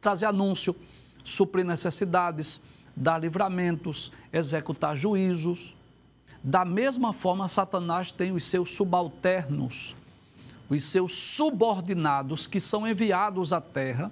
Trazer 0.01 0.27
anúncio, 0.27 0.75
suprir 1.23 1.65
necessidades, 1.65 2.61
dar 2.97 3.19
livramentos, 3.19 4.11
executar 4.33 4.97
juízos. 4.97 5.75
Da 6.43 6.65
mesma 6.65 7.13
forma, 7.13 7.49
Satanás 7.49 8.11
tem 8.11 8.33
os 8.33 8.45
seus 8.45 8.71
subalternos, 8.71 9.95
os 10.69 10.85
seus 10.85 11.15
subordinados 11.15 12.47
que 12.47 12.59
são 12.59 12.87
enviados 12.87 13.53
à 13.53 13.61
terra 13.61 14.11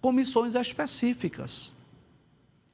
com 0.00 0.12
missões 0.12 0.54
específicas. 0.54 1.72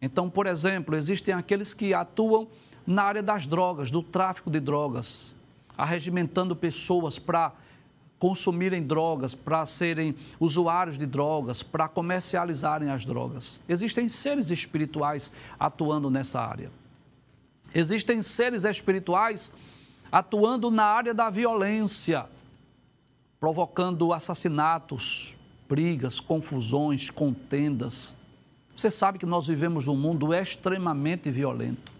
Então, 0.03 0.29
por 0.29 0.49
exemplo, 0.49 0.97
existem 0.97 1.33
aqueles 1.33 1.73
que 1.73 1.95
atuam 1.95 2.49
na 2.85 3.05
área 3.05 3.23
das 3.23 3.47
drogas, 3.47 3.89
do 3.89 4.03
tráfico 4.03 4.51
de 4.51 4.59
drogas, 4.59 5.33
arregimentando 5.79 6.57
pessoas 6.57 7.21
para 7.21 7.53
consumirem 8.19 8.83
drogas, 8.83 9.35
para 9.35 9.65
serem 9.65 10.15
usuários 10.41 10.99
de 10.99 11.07
drogas, 11.07 11.63
para 11.63 11.89
comercializarem 11.89 12.91
as 12.91 13.05
drogas. 13.05 13.61
Existem 13.69 14.09
seres 14.09 14.51
espirituais 14.51 15.33
atuando 15.59 16.11
nessa 16.11 16.41
área. 16.41 16.71
Existem 17.73 18.21
seres 18.23 18.65
espirituais 18.65 19.53
atuando 20.11 20.71
na 20.71 20.85
área 20.85 21.15
da 21.15 21.31
violência, 21.31 22.27
provocando 23.41 24.13
assassinatos, 24.13 25.35
brigas, 25.69 26.21
confusões, 26.21 27.09
contendas. 27.09 28.17
Você 28.77 28.91
sabe 28.91 29.19
que 29.19 29.27
nós 29.27 29.47
vivemos 29.47 29.87
num 29.87 29.97
mundo 29.97 30.33
extremamente 30.33 31.31
violento. 31.31 31.93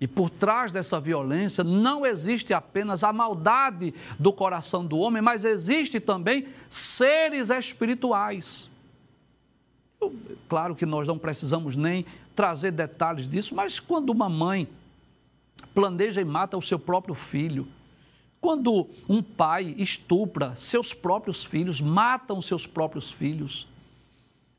E 0.00 0.06
por 0.06 0.28
trás 0.28 0.72
dessa 0.72 1.00
violência 1.00 1.64
não 1.64 2.04
existe 2.04 2.52
apenas 2.52 3.02
a 3.02 3.12
maldade 3.12 3.94
do 4.18 4.32
coração 4.32 4.84
do 4.84 4.98
homem, 4.98 5.22
mas 5.22 5.44
existe 5.44 5.98
também 6.00 6.48
seres 6.68 7.48
espirituais. 7.48 8.70
Eu, 10.00 10.14
claro 10.48 10.76
que 10.76 10.84
nós 10.84 11.08
não 11.08 11.18
precisamos 11.18 11.76
nem 11.76 12.04
trazer 12.34 12.72
detalhes 12.72 13.26
disso, 13.26 13.54
mas 13.54 13.80
quando 13.80 14.10
uma 14.10 14.28
mãe 14.28 14.68
planeja 15.74 16.20
e 16.20 16.24
mata 16.24 16.56
o 16.58 16.62
seu 16.62 16.78
próprio 16.78 17.14
filho, 17.14 17.66
quando 18.38 18.86
um 19.08 19.22
pai 19.22 19.74
estupra 19.78 20.54
seus 20.56 20.92
próprios 20.92 21.42
filhos, 21.42 21.80
matam 21.80 22.42
seus 22.42 22.66
próprios 22.66 23.10
filhos. 23.10 23.66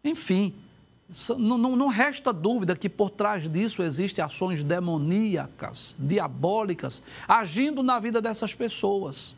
Enfim, 0.03 0.53
não, 1.37 1.57
não, 1.57 1.75
não, 1.75 1.87
resta 1.87 2.33
dúvida 2.33 2.75
que 2.75 2.89
por 2.89 3.09
trás 3.09 3.49
disso 3.49 3.81
existem 3.81 4.23
ações 4.23 4.63
demoníacas, 4.63 5.95
diabólicas, 5.97 7.01
agindo 7.27 7.81
na 7.81 7.97
vida 7.97 8.21
dessas 8.21 8.53
pessoas. 8.53 9.35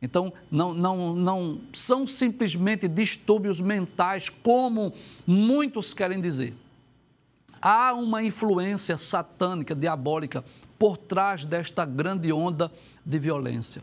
Então, 0.00 0.32
não, 0.50 0.72
não, 0.72 1.14
não 1.14 1.60
são 1.72 2.06
simplesmente 2.06 2.86
distúrbios 2.86 3.58
mentais, 3.58 4.28
como 4.28 4.92
muitos 5.26 5.92
querem 5.92 6.20
dizer. 6.20 6.54
Há 7.60 7.94
uma 7.94 8.22
influência 8.22 8.96
satânica, 8.98 9.74
diabólica 9.74 10.44
por 10.78 10.96
trás 10.96 11.46
desta 11.46 11.84
grande 11.84 12.30
onda 12.32 12.70
de 13.04 13.18
violência. 13.18 13.82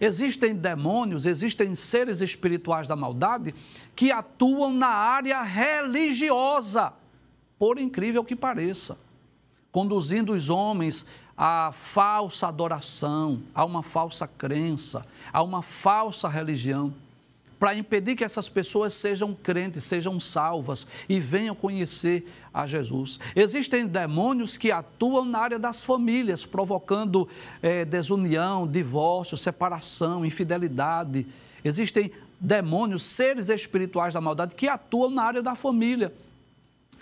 Existem 0.00 0.54
demônios, 0.54 1.26
existem 1.26 1.74
seres 1.74 2.20
espirituais 2.20 2.88
da 2.88 2.96
maldade 2.96 3.54
que 3.94 4.10
atuam 4.10 4.72
na 4.72 4.88
área 4.88 5.42
religiosa, 5.42 6.92
por 7.58 7.78
incrível 7.78 8.24
que 8.24 8.34
pareça, 8.34 8.98
conduzindo 9.70 10.32
os 10.32 10.48
homens 10.48 11.06
à 11.36 11.70
falsa 11.72 12.48
adoração, 12.48 13.42
a 13.54 13.64
uma 13.64 13.82
falsa 13.82 14.26
crença, 14.26 15.06
a 15.32 15.42
uma 15.42 15.62
falsa 15.62 16.28
religião 16.28 16.94
para 17.60 17.74
impedir 17.74 18.16
que 18.16 18.24
essas 18.24 18.48
pessoas 18.48 18.94
sejam 18.94 19.34
crentes, 19.34 19.84
sejam 19.84 20.18
salvas 20.18 20.86
e 21.06 21.20
venham 21.20 21.54
conhecer 21.54 22.26
a 22.54 22.66
Jesus. 22.66 23.20
Existem 23.36 23.86
demônios 23.86 24.56
que 24.56 24.72
atuam 24.72 25.26
na 25.26 25.40
área 25.40 25.58
das 25.58 25.84
famílias, 25.84 26.46
provocando 26.46 27.28
é, 27.60 27.84
desunião, 27.84 28.66
divórcio, 28.66 29.36
separação, 29.36 30.24
infidelidade. 30.24 31.26
Existem 31.62 32.10
demônios, 32.40 33.02
seres 33.02 33.50
espirituais 33.50 34.14
da 34.14 34.22
maldade, 34.22 34.54
que 34.54 34.66
atuam 34.66 35.10
na 35.10 35.24
área 35.24 35.42
da 35.42 35.54
família, 35.54 36.14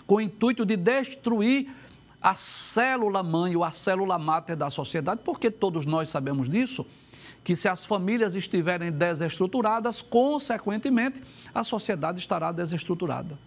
com 0.05 0.15
o 0.15 0.21
intuito 0.21 0.65
de 0.65 0.75
destruir 0.75 1.73
a 2.21 2.35
célula 2.35 3.23
mãe 3.23 3.55
ou 3.55 3.63
a 3.63 3.71
célula 3.71 4.19
máter 4.19 4.57
da 4.57 4.69
sociedade, 4.69 5.21
porque 5.23 5.49
todos 5.49 5.85
nós 5.85 6.09
sabemos 6.09 6.49
disso 6.49 6.85
que 7.43 7.55
se 7.55 7.67
as 7.67 7.85
famílias 7.85 8.35
estiverem 8.35 8.91
desestruturadas, 8.91 10.01
consequentemente, 10.01 11.23
a 11.53 11.63
sociedade 11.63 12.19
estará 12.19 12.51
desestruturada. 12.51 13.37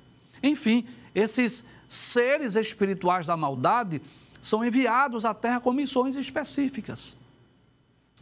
Enfim, 0.43 0.87
esses 1.15 1.65
seres 1.89 2.57
espirituais 2.57 3.27
da 3.27 3.37
maldade 3.37 4.01
são 4.41 4.65
enviados 4.65 5.25
à 5.25 5.35
Terra 5.35 5.61
com 5.61 5.73
missões 5.73 6.17
específicas. 6.17 7.17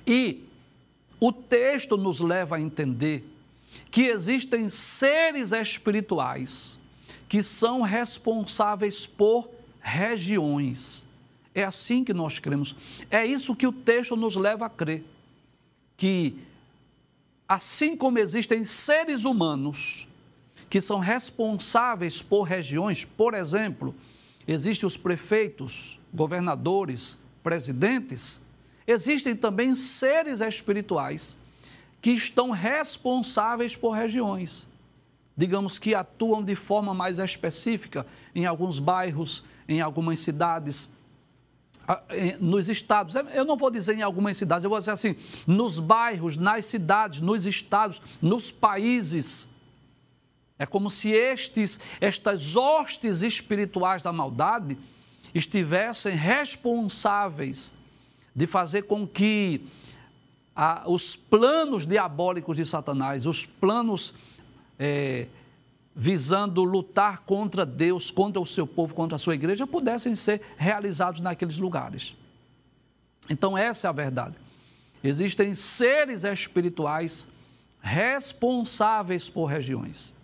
E 0.06 0.44
o 1.18 1.32
texto 1.32 1.96
nos 1.96 2.20
leva 2.20 2.56
a 2.56 2.60
entender 2.60 3.24
que 3.90 4.02
existem 4.02 4.68
seres 4.68 5.52
espirituais 5.52 6.78
que 7.28 7.42
são 7.42 7.82
responsáveis 7.82 9.06
por 9.06 9.48
regiões. 9.80 11.06
É 11.54 11.64
assim 11.64 12.02
que 12.02 12.12
nós 12.12 12.38
cremos. 12.38 12.74
É 13.10 13.24
isso 13.24 13.54
que 13.54 13.66
o 13.66 13.72
texto 13.72 14.16
nos 14.16 14.36
leva 14.36 14.66
a 14.66 14.70
crer 14.70 15.04
que, 16.00 16.34
assim 17.46 17.94
como 17.94 18.18
existem 18.18 18.64
seres 18.64 19.26
humanos 19.26 20.08
que 20.70 20.80
são 20.80 20.98
responsáveis 20.98 22.22
por 22.22 22.44
regiões, 22.44 23.04
por 23.04 23.34
exemplo, 23.34 23.94
existem 24.48 24.86
os 24.86 24.96
prefeitos, 24.96 26.00
governadores, 26.10 27.18
presidentes, 27.42 28.40
existem 28.86 29.36
também 29.36 29.74
seres 29.74 30.40
espirituais 30.40 31.38
que 32.00 32.12
estão 32.12 32.50
responsáveis 32.50 33.76
por 33.76 33.90
regiões. 33.90 34.66
Digamos 35.36 35.78
que 35.78 35.94
atuam 35.94 36.42
de 36.42 36.54
forma 36.54 36.94
mais 36.94 37.18
específica 37.18 38.06
em 38.34 38.46
alguns 38.46 38.78
bairros, 38.78 39.44
em 39.68 39.82
algumas 39.82 40.20
cidades, 40.20 40.88
nos 42.40 42.68
estados, 42.68 43.14
eu 43.34 43.44
não 43.44 43.56
vou 43.56 43.70
dizer 43.70 43.96
em 43.96 44.02
algumas 44.02 44.36
cidades, 44.36 44.64
eu 44.64 44.70
vou 44.70 44.78
dizer 44.78 44.92
assim, 44.92 45.16
nos 45.46 45.78
bairros, 45.78 46.36
nas 46.36 46.66
cidades, 46.66 47.20
nos 47.20 47.46
estados, 47.46 48.00
nos 48.20 48.50
países. 48.50 49.48
É 50.58 50.66
como 50.66 50.90
se 50.90 51.10
estes, 51.10 51.80
estas 52.00 52.54
hostes 52.54 53.22
espirituais 53.22 54.02
da 54.02 54.12
maldade 54.12 54.76
estivessem 55.34 56.14
responsáveis 56.14 57.72
de 58.34 58.46
fazer 58.46 58.82
com 58.82 59.06
que 59.06 59.66
os 60.86 61.16
planos 61.16 61.86
diabólicos 61.86 62.56
de 62.56 62.66
Satanás, 62.66 63.24
os 63.24 63.46
planos 63.46 64.12
é, 64.78 65.26
visando 66.02 66.64
lutar 66.64 67.24
contra 67.26 67.66
Deus, 67.66 68.10
contra 68.10 68.40
o 68.40 68.46
seu 68.46 68.66
povo, 68.66 68.94
contra 68.94 69.16
a 69.16 69.18
sua 69.18 69.34
igreja, 69.34 69.66
pudessem 69.66 70.16
ser 70.16 70.40
realizados 70.56 71.20
naqueles 71.20 71.58
lugares. 71.58 72.16
Então, 73.28 73.56
essa 73.56 73.86
é 73.86 73.90
a 73.90 73.92
verdade. 73.92 74.34
Existem 75.04 75.54
seres 75.54 76.24
espirituais 76.24 77.28
responsáveis 77.82 79.28
por 79.28 79.44
regiões. 79.44 80.14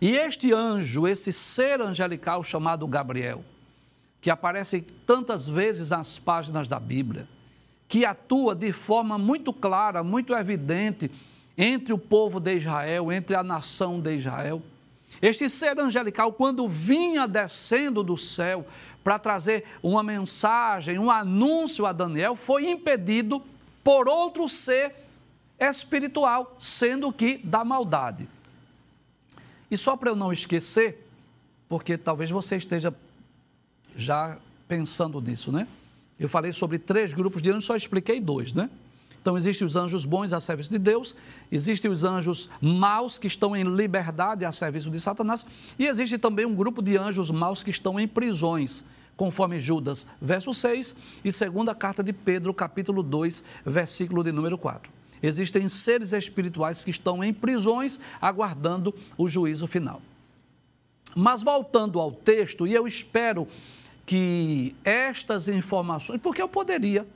E 0.00 0.16
este 0.16 0.52
anjo, 0.52 1.06
esse 1.06 1.32
ser 1.32 1.80
angelical 1.80 2.42
chamado 2.42 2.84
Gabriel, 2.88 3.44
que 4.20 4.28
aparece 4.28 4.80
tantas 5.06 5.46
vezes 5.46 5.90
nas 5.90 6.18
páginas 6.18 6.66
da 6.66 6.80
Bíblia, 6.80 7.28
que 7.86 8.04
atua 8.04 8.56
de 8.56 8.72
forma 8.72 9.16
muito 9.18 9.52
clara, 9.52 10.02
muito 10.02 10.34
evidente 10.34 11.08
entre 11.56 11.92
o 11.92 11.98
povo 11.98 12.40
de 12.40 12.56
Israel, 12.56 13.12
entre 13.12 13.36
a 13.36 13.44
nação 13.44 14.00
de 14.00 14.16
Israel, 14.16 14.60
este 15.20 15.48
ser 15.48 15.78
angelical, 15.78 16.32
quando 16.32 16.66
vinha 16.66 17.26
descendo 17.26 18.02
do 18.02 18.16
céu 18.16 18.66
para 19.04 19.18
trazer 19.18 19.64
uma 19.82 20.02
mensagem, 20.02 20.98
um 20.98 21.10
anúncio 21.10 21.86
a 21.86 21.92
Daniel, 21.92 22.36
foi 22.36 22.68
impedido 22.68 23.42
por 23.82 24.08
outro 24.08 24.48
ser 24.48 24.94
espiritual, 25.58 26.56
sendo 26.58 27.12
que 27.12 27.38
da 27.38 27.64
maldade. 27.64 28.28
E 29.70 29.76
só 29.76 29.96
para 29.96 30.10
eu 30.10 30.16
não 30.16 30.32
esquecer, 30.32 31.08
porque 31.68 31.96
talvez 31.96 32.30
você 32.30 32.56
esteja 32.56 32.94
já 33.96 34.38
pensando 34.68 35.20
nisso, 35.20 35.50
né? 35.50 35.66
Eu 36.18 36.28
falei 36.28 36.52
sobre 36.52 36.78
três 36.78 37.12
grupos 37.12 37.42
de 37.42 37.50
anjos, 37.50 37.64
só 37.64 37.76
expliquei 37.76 38.20
dois, 38.20 38.52
né? 38.52 38.70
Então, 39.22 39.36
existem 39.36 39.64
os 39.64 39.76
anjos 39.76 40.04
bons 40.04 40.32
a 40.32 40.40
serviço 40.40 40.68
de 40.68 40.78
Deus, 40.78 41.14
existem 41.50 41.88
os 41.88 42.02
anjos 42.02 42.50
maus 42.60 43.18
que 43.18 43.28
estão 43.28 43.56
em 43.56 43.62
liberdade 43.62 44.44
a 44.44 44.50
serviço 44.50 44.90
de 44.90 44.98
Satanás, 44.98 45.46
e 45.78 45.86
existe 45.86 46.18
também 46.18 46.44
um 46.44 46.56
grupo 46.56 46.82
de 46.82 46.98
anjos 46.98 47.30
maus 47.30 47.62
que 47.62 47.70
estão 47.70 48.00
em 48.00 48.08
prisões, 48.08 48.84
conforme 49.16 49.60
Judas, 49.60 50.08
verso 50.20 50.52
6, 50.52 50.96
e 51.24 51.30
segunda 51.30 51.72
carta 51.72 52.02
de 52.02 52.12
Pedro, 52.12 52.52
capítulo 52.52 53.00
2, 53.00 53.44
versículo 53.64 54.24
de 54.24 54.32
número 54.32 54.58
4. 54.58 54.90
Existem 55.22 55.68
seres 55.68 56.12
espirituais 56.12 56.82
que 56.82 56.90
estão 56.90 57.22
em 57.22 57.32
prisões, 57.32 58.00
aguardando 58.20 58.92
o 59.16 59.28
juízo 59.28 59.68
final. 59.68 60.02
Mas 61.14 61.44
voltando 61.44 62.00
ao 62.00 62.10
texto, 62.10 62.66
e 62.66 62.74
eu 62.74 62.88
espero 62.88 63.46
que 64.04 64.74
estas 64.84 65.46
informações, 65.46 66.20
porque 66.20 66.42
eu 66.42 66.48
poderia 66.48 67.06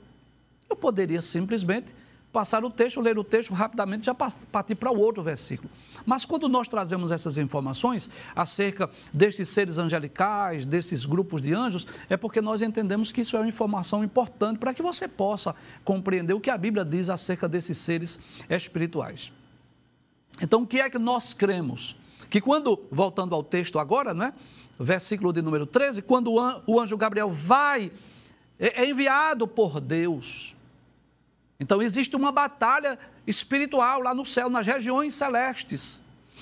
eu 0.69 0.75
poderia 0.75 1.21
simplesmente 1.21 1.93
passar 2.31 2.63
o 2.63 2.69
texto, 2.69 3.01
ler 3.01 3.17
o 3.17 3.23
texto 3.23 3.53
rapidamente 3.53 4.05
já 4.05 4.13
partir 4.13 4.75
para 4.75 4.91
o 4.91 4.99
outro 4.99 5.23
versículo. 5.23 5.69
Mas 6.05 6.25
quando 6.25 6.47
nós 6.47 6.67
trazemos 6.67 7.11
essas 7.11 7.37
informações 7.37 8.09
acerca 8.35 8.89
destes 9.11 9.49
seres 9.49 9.77
angelicais, 9.77 10.65
desses 10.65 11.05
grupos 11.05 11.41
de 11.41 11.53
anjos, 11.53 11.87
é 12.09 12.15
porque 12.15 12.41
nós 12.41 12.61
entendemos 12.61 13.11
que 13.11 13.21
isso 13.21 13.35
é 13.35 13.39
uma 13.39 13.47
informação 13.47 14.03
importante 14.03 14.59
para 14.59 14.73
que 14.73 14.83
você 14.83 15.07
possa 15.07 15.55
compreender 15.83 16.33
o 16.33 16.39
que 16.39 16.51
a 16.51 16.57
Bíblia 16.57 16.85
diz 16.85 17.09
acerca 17.09 17.47
desses 17.47 17.77
seres 17.77 18.19
espirituais. 18.49 19.31
Então, 20.39 20.61
o 20.61 20.67
que 20.67 20.79
é 20.79 20.89
que 20.89 20.99
nós 20.99 21.33
cremos? 21.33 21.95
Que 22.29 22.39
quando, 22.39 22.85
voltando 22.91 23.33
ao 23.33 23.43
texto 23.43 23.79
agora, 23.79 24.13
né? 24.13 24.33
Versículo 24.79 25.33
de 25.33 25.41
número 25.41 25.65
13, 25.65 26.03
quando 26.03 26.31
o 26.67 26.79
anjo 26.79 26.95
Gabriel 26.95 27.31
vai, 27.31 27.91
é, 28.59 28.83
é 28.83 28.89
enviado 28.89 29.47
por 29.47 29.81
Deus 29.81 30.55
então 31.59 31.81
existe 31.81 32.15
uma 32.15 32.31
batalha 32.31 32.99
espiritual 33.25 34.01
lá 34.01 34.13
no 34.13 34.25
céu, 34.25 34.49
nas 34.49 34.65
regiões 34.65 35.13
celestes. 35.13 36.01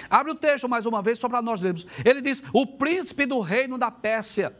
Abre 0.09 0.31
o 0.31 0.35
texto 0.35 0.67
mais 0.67 0.85
uma 0.85 1.01
vez 1.01 1.19
só 1.19 1.29
para 1.29 1.41
nós 1.41 1.61
lermos. 1.61 1.87
Ele 2.03 2.21
diz: 2.21 2.43
O 2.51 2.67
príncipe 2.67 3.25
do 3.25 3.39
reino 3.39 3.77
da 3.77 3.89
Pérsia. 3.89 4.53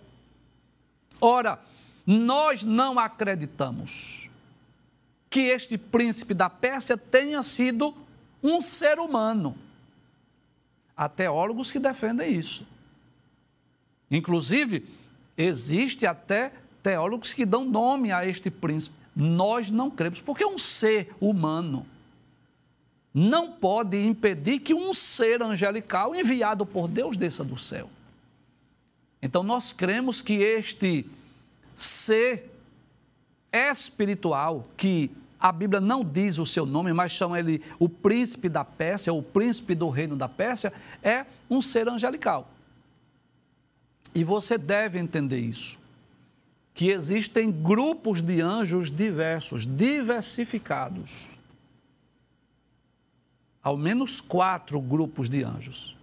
Ora, 1.20 1.60
nós 2.06 2.64
não 2.64 2.98
acreditamos 2.98 4.30
que 5.30 5.42
este 5.42 5.78
príncipe 5.78 6.34
da 6.34 6.50
Pérsia 6.50 6.98
tenha 6.98 7.44
sido 7.44 7.94
um 8.42 8.62
ser 8.62 9.00
humano. 9.00 9.58
Há 10.96 11.10
teólogos 11.10 11.72
que 11.72 11.80
defendem 11.80 12.34
isso. 12.34 12.66
Inclusive, 14.10 14.88
existe 15.38 16.06
até 16.06 16.54
teólogos 16.82 17.34
que 17.34 17.46
dão 17.46 17.66
nome 17.66 18.14
a 18.14 18.26
este 18.26 18.50
príncipe. 18.50 19.05
Nós 19.16 19.72
não 19.72 19.90
cremos, 19.90 20.20
porque 20.20 20.46
um 20.46 20.58
ser 20.58 21.16
humano 21.22 21.86
não 23.14 23.54
pode 23.54 24.04
impedir 24.06 24.60
que 24.60 24.74
um 24.74 24.94
ser 24.94 25.42
angelical 25.42 26.14
enviado 26.14 26.66
por 26.66 26.88
Deus 26.88 27.16
desça 27.16 27.46
do 27.46 27.58
céu. 27.58 27.90
Então 29.22 29.42
nós 29.42 29.72
cremos 29.72 30.22
que 30.22 30.34
este 30.34 31.10
ser 31.78 32.52
espiritual, 33.54 34.68
que 34.76 35.10
a 35.40 35.52
Bíblia 35.52 35.80
não 35.80 36.04
diz 36.04 36.38
o 36.38 36.46
seu 36.46 36.66
nome, 36.66 36.92
mas 36.92 37.12
chama 37.12 37.40
ele 37.40 37.62
o 37.80 37.88
príncipe 37.88 38.50
da 38.50 38.66
Pérsia, 38.66 39.14
o 39.14 39.24
príncipe 39.24 39.76
do 39.76 39.90
reino 39.90 40.18
da 40.18 40.28
Pérsia, 40.28 40.74
é 41.02 41.26
um 41.50 41.62
ser 41.62 41.88
angelical. 41.88 42.50
E 44.14 44.24
você 44.24 44.58
deve 44.58 45.00
entender 45.00 45.40
isso. 45.40 45.80
Que 46.76 46.90
existem 46.90 47.50
grupos 47.50 48.22
de 48.22 48.42
anjos 48.42 48.92
diversos, 48.92 49.66
diversificados. 49.66 51.26
Ao 53.64 53.78
menos 53.78 54.20
quatro 54.20 54.80
grupos 54.82 55.30
de 55.30 55.42
anjos. 55.42 55.96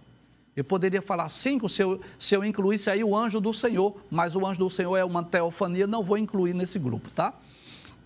Eu 0.55 0.63
poderia 0.63 1.01
falar 1.01 1.29
cinco 1.29 1.69
se 1.69 1.83
eu, 1.83 2.01
se 2.17 2.35
eu 2.35 2.43
incluísse 2.43 2.89
aí 2.89 3.03
o 3.03 3.15
anjo 3.15 3.39
do 3.39 3.53
Senhor, 3.53 3.95
mas 4.09 4.35
o 4.35 4.45
anjo 4.45 4.59
do 4.59 4.69
Senhor 4.69 4.97
é 4.97 5.05
uma 5.05 5.23
teofania, 5.23 5.85
não 5.85 6.03
vou 6.03 6.17
incluir 6.17 6.55
nesse 6.55 6.79
grupo, 6.79 7.09
tá? 7.11 7.33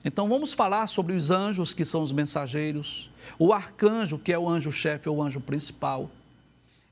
Então 0.04 0.28
vamos 0.28 0.52
falar 0.52 0.88
sobre 0.88 1.14
os 1.14 1.32
anjos, 1.32 1.74
que 1.74 1.86
são 1.86 2.02
os 2.02 2.12
mensageiros, 2.12 3.10
o 3.40 3.54
arcanjo, 3.54 4.20
que 4.20 4.32
é 4.32 4.38
o 4.38 4.48
anjo-chefe 4.48 5.08
ou 5.08 5.18
o 5.18 5.24
anjo 5.24 5.40
principal. 5.40 6.10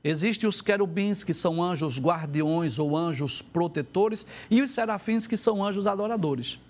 Existem 0.08 0.48
os 0.48 0.60
querubins, 0.62 1.24
que 1.24 1.34
são 1.34 1.60
anjos 1.60 1.98
guardiões 1.98 2.78
ou 2.78 2.96
anjos 2.96 3.42
protetores, 3.42 4.24
e 4.48 4.62
os 4.62 4.70
serafins, 4.70 5.26
que 5.26 5.36
são 5.36 5.64
anjos 5.64 5.84
adoradores. 5.84 6.60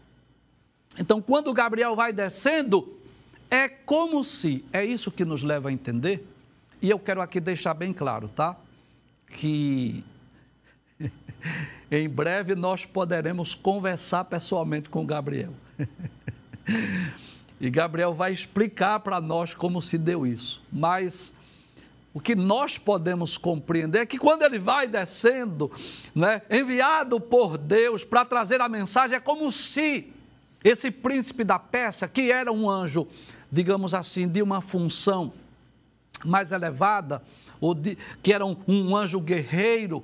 Então, 0.99 1.21
quando 1.21 1.53
Gabriel 1.53 1.95
vai 1.95 2.15
descendo, 2.15 2.97
é 3.51 3.69
como 3.69 4.25
se, 4.25 4.65
é 4.73 4.83
isso 4.83 5.11
que 5.11 5.23
nos 5.23 5.43
leva 5.43 5.69
a 5.69 5.73
entender, 5.73 6.27
e 6.81 6.89
eu 6.89 6.99
quero 6.99 7.21
aqui 7.21 7.39
deixar 7.39 7.75
bem 7.75 7.93
claro, 7.93 8.29
tá? 8.35 8.57
Que 9.29 10.03
em 11.93 12.09
breve 12.09 12.55
nós 12.55 12.87
poderemos 12.87 13.55
conversar 13.55 14.25
pessoalmente 14.25 14.89
com 14.89 15.05
Gabriel. 15.05 15.53
E 17.59 17.71
Gabriel 17.71 18.13
vai 18.13 18.33
explicar 18.33 19.01
para 19.01 19.19
nós 19.19 19.55
como 19.55 19.81
se 19.81 19.97
deu 19.97 20.27
isso. 20.27 20.63
Mas 20.71 21.33
o 22.17 22.21
que 22.21 22.35
nós 22.35 22.79
podemos 22.79 23.37
compreender 23.37 23.99
é 23.99 24.07
que 24.07 24.17
quando 24.17 24.41
ele 24.41 24.59
vai 24.59 24.89
descendo, 24.89 25.71
né, 26.15 26.41
enviado 26.49 27.21
por 27.21 27.59
Deus 27.59 28.05
para 28.05 28.25
trazer 28.25 28.59
a 28.63 28.71
mensagem, 28.71 29.19
é 29.19 29.21
como 29.21 29.53
se 29.53 30.11
esse 30.65 30.91
príncipe 30.91 31.45
da 31.45 31.59
Pérsia, 31.59 32.09
que 32.09 32.33
era 32.33 32.51
um 32.51 32.71
anjo, 32.71 33.07
digamos 33.53 33.93
assim, 33.93 34.27
de 34.27 34.41
uma 34.41 34.63
função 34.63 35.31
mais 36.25 36.53
elevada, 36.53 37.23
ou 37.61 37.75
de, 37.75 37.99
que 38.23 38.33
era 38.33 38.47
um, 38.47 38.57
um 38.67 38.97
anjo 38.97 39.21
guerreiro, 39.21 40.03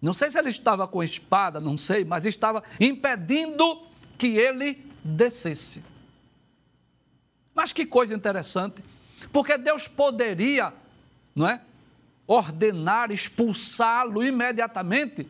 não 0.00 0.12
sei 0.12 0.30
se 0.30 0.38
ele 0.38 0.50
estava 0.50 0.86
com 0.86 1.02
espada, 1.02 1.58
não 1.58 1.76
sei, 1.76 2.04
mas 2.04 2.24
estava 2.24 2.62
impedindo 2.78 3.82
que 4.16 4.28
ele 4.38 4.78
descesse. 5.02 5.82
Mas 7.52 7.72
que 7.72 7.84
coisa 7.84 8.14
interessante, 8.14 8.80
porque 9.32 9.58
Deus 9.58 9.88
poderia, 9.88 10.72
não 11.36 11.46
é? 11.46 11.60
Ordenar, 12.26 13.12
expulsá-lo 13.12 14.24
imediatamente. 14.24 15.28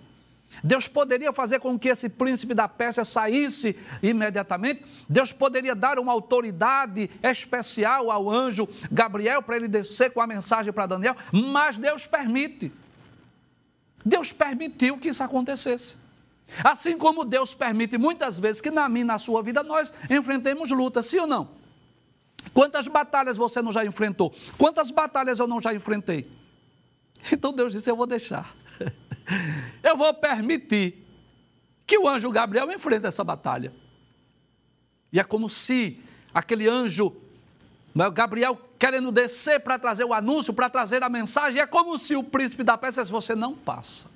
Deus 0.62 0.88
poderia 0.88 1.33
fazer 1.33 1.59
com 1.59 1.79
que 1.79 1.88
esse 1.88 2.09
príncipe 2.09 2.55
da 2.55 2.69
Pérsia 2.69 3.05
saísse 3.05 3.77
imediatamente. 4.03 4.85
Deus 5.09 5.33
poderia 5.33 5.75
dar 5.75 5.99
uma 5.99 6.12
autoridade 6.12 7.11
especial 7.23 8.11
ao 8.11 8.31
anjo 8.31 8.69
Gabriel 8.90 9.42
para 9.42 9.57
ele 9.57 9.69
descer 9.69 10.12
com 10.12 10.21
a 10.21 10.27
mensagem 10.27 10.73
para 10.73 10.87
Daniel, 10.87 11.16
mas 11.33 11.77
Deus 11.77 12.07
permite. 12.07 12.73
Deus 14.05 14.33
permitiu 14.33 14.97
que 14.97 15.09
isso 15.09 15.23
acontecesse. 15.23 15.97
Assim 16.62 16.97
como 16.97 17.25
Deus 17.25 17.55
permite 17.55 17.99
muitas 17.99 18.38
vezes 18.38 18.62
que 18.62 18.71
na 18.71 18.88
minha 18.88 19.05
na 19.05 19.19
sua 19.19 19.42
vida 19.42 19.64
nós 19.64 19.92
enfrentemos 20.09 20.71
lutas, 20.71 21.07
sim 21.07 21.19
ou 21.19 21.27
não? 21.27 21.56
Quantas 22.53 22.89
batalhas 22.89 23.37
você 23.37 23.61
não 23.61 23.73
já 23.73 23.85
enfrentou? 23.85 24.33
Quantas 24.57 24.91
batalhas 24.91 25.39
eu 25.39 25.47
não 25.47 25.61
já 25.61 25.75
enfrentei? 25.75 26.29
Então 27.33 27.53
Deus 27.53 27.73
disse: 27.73 27.91
Eu 27.91 27.97
vou 27.97 28.07
deixar. 28.07 28.55
Eu 29.83 29.97
vou 29.97 30.13
permitir 30.15 31.05
que 31.87 31.99
o 31.99 32.09
anjo 32.09 32.31
Gabriel 32.31 32.71
enfrente 32.71 33.07
essa 33.07 33.25
batalha. 33.25 33.73
E 35.13 35.19
é 35.19 35.25
como 35.25 35.49
se 35.49 36.01
aquele 36.35 36.69
anjo, 36.69 37.17
né, 37.95 38.09
Gabriel, 38.11 38.61
querendo 38.79 39.11
descer 39.11 39.61
para 39.61 39.79
trazer 39.79 40.05
o 40.05 40.13
anúncio, 40.13 40.53
para 40.53 40.69
trazer 40.69 41.03
a 41.03 41.09
mensagem, 41.09 41.61
é 41.61 41.67
como 41.67 41.99
se 41.99 42.15
o 42.15 42.23
príncipe 42.23 42.63
da 42.63 42.77
peça 42.77 43.01
disse: 43.01 43.13
Você 43.13 43.35
não 43.35 43.55
passa. 43.55 44.09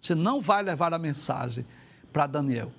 Você 0.00 0.14
não 0.14 0.40
vai 0.40 0.62
levar 0.62 0.92
a 0.92 0.98
mensagem 0.98 1.66
para 2.12 2.26
Daniel. 2.26 2.72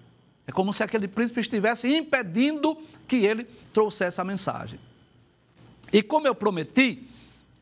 É 0.48 0.52
como 0.52 0.72
se 0.72 0.82
aquele 0.82 1.08
príncipe 1.08 1.42
estivesse 1.42 1.94
impedindo 1.94 2.78
que 3.06 3.18
ele 3.18 3.44
trouxesse 3.74 4.22
a 4.22 4.24
mensagem. 4.24 4.80
E 5.92 6.02
como 6.02 6.26
eu 6.26 6.34
prometi, 6.34 7.08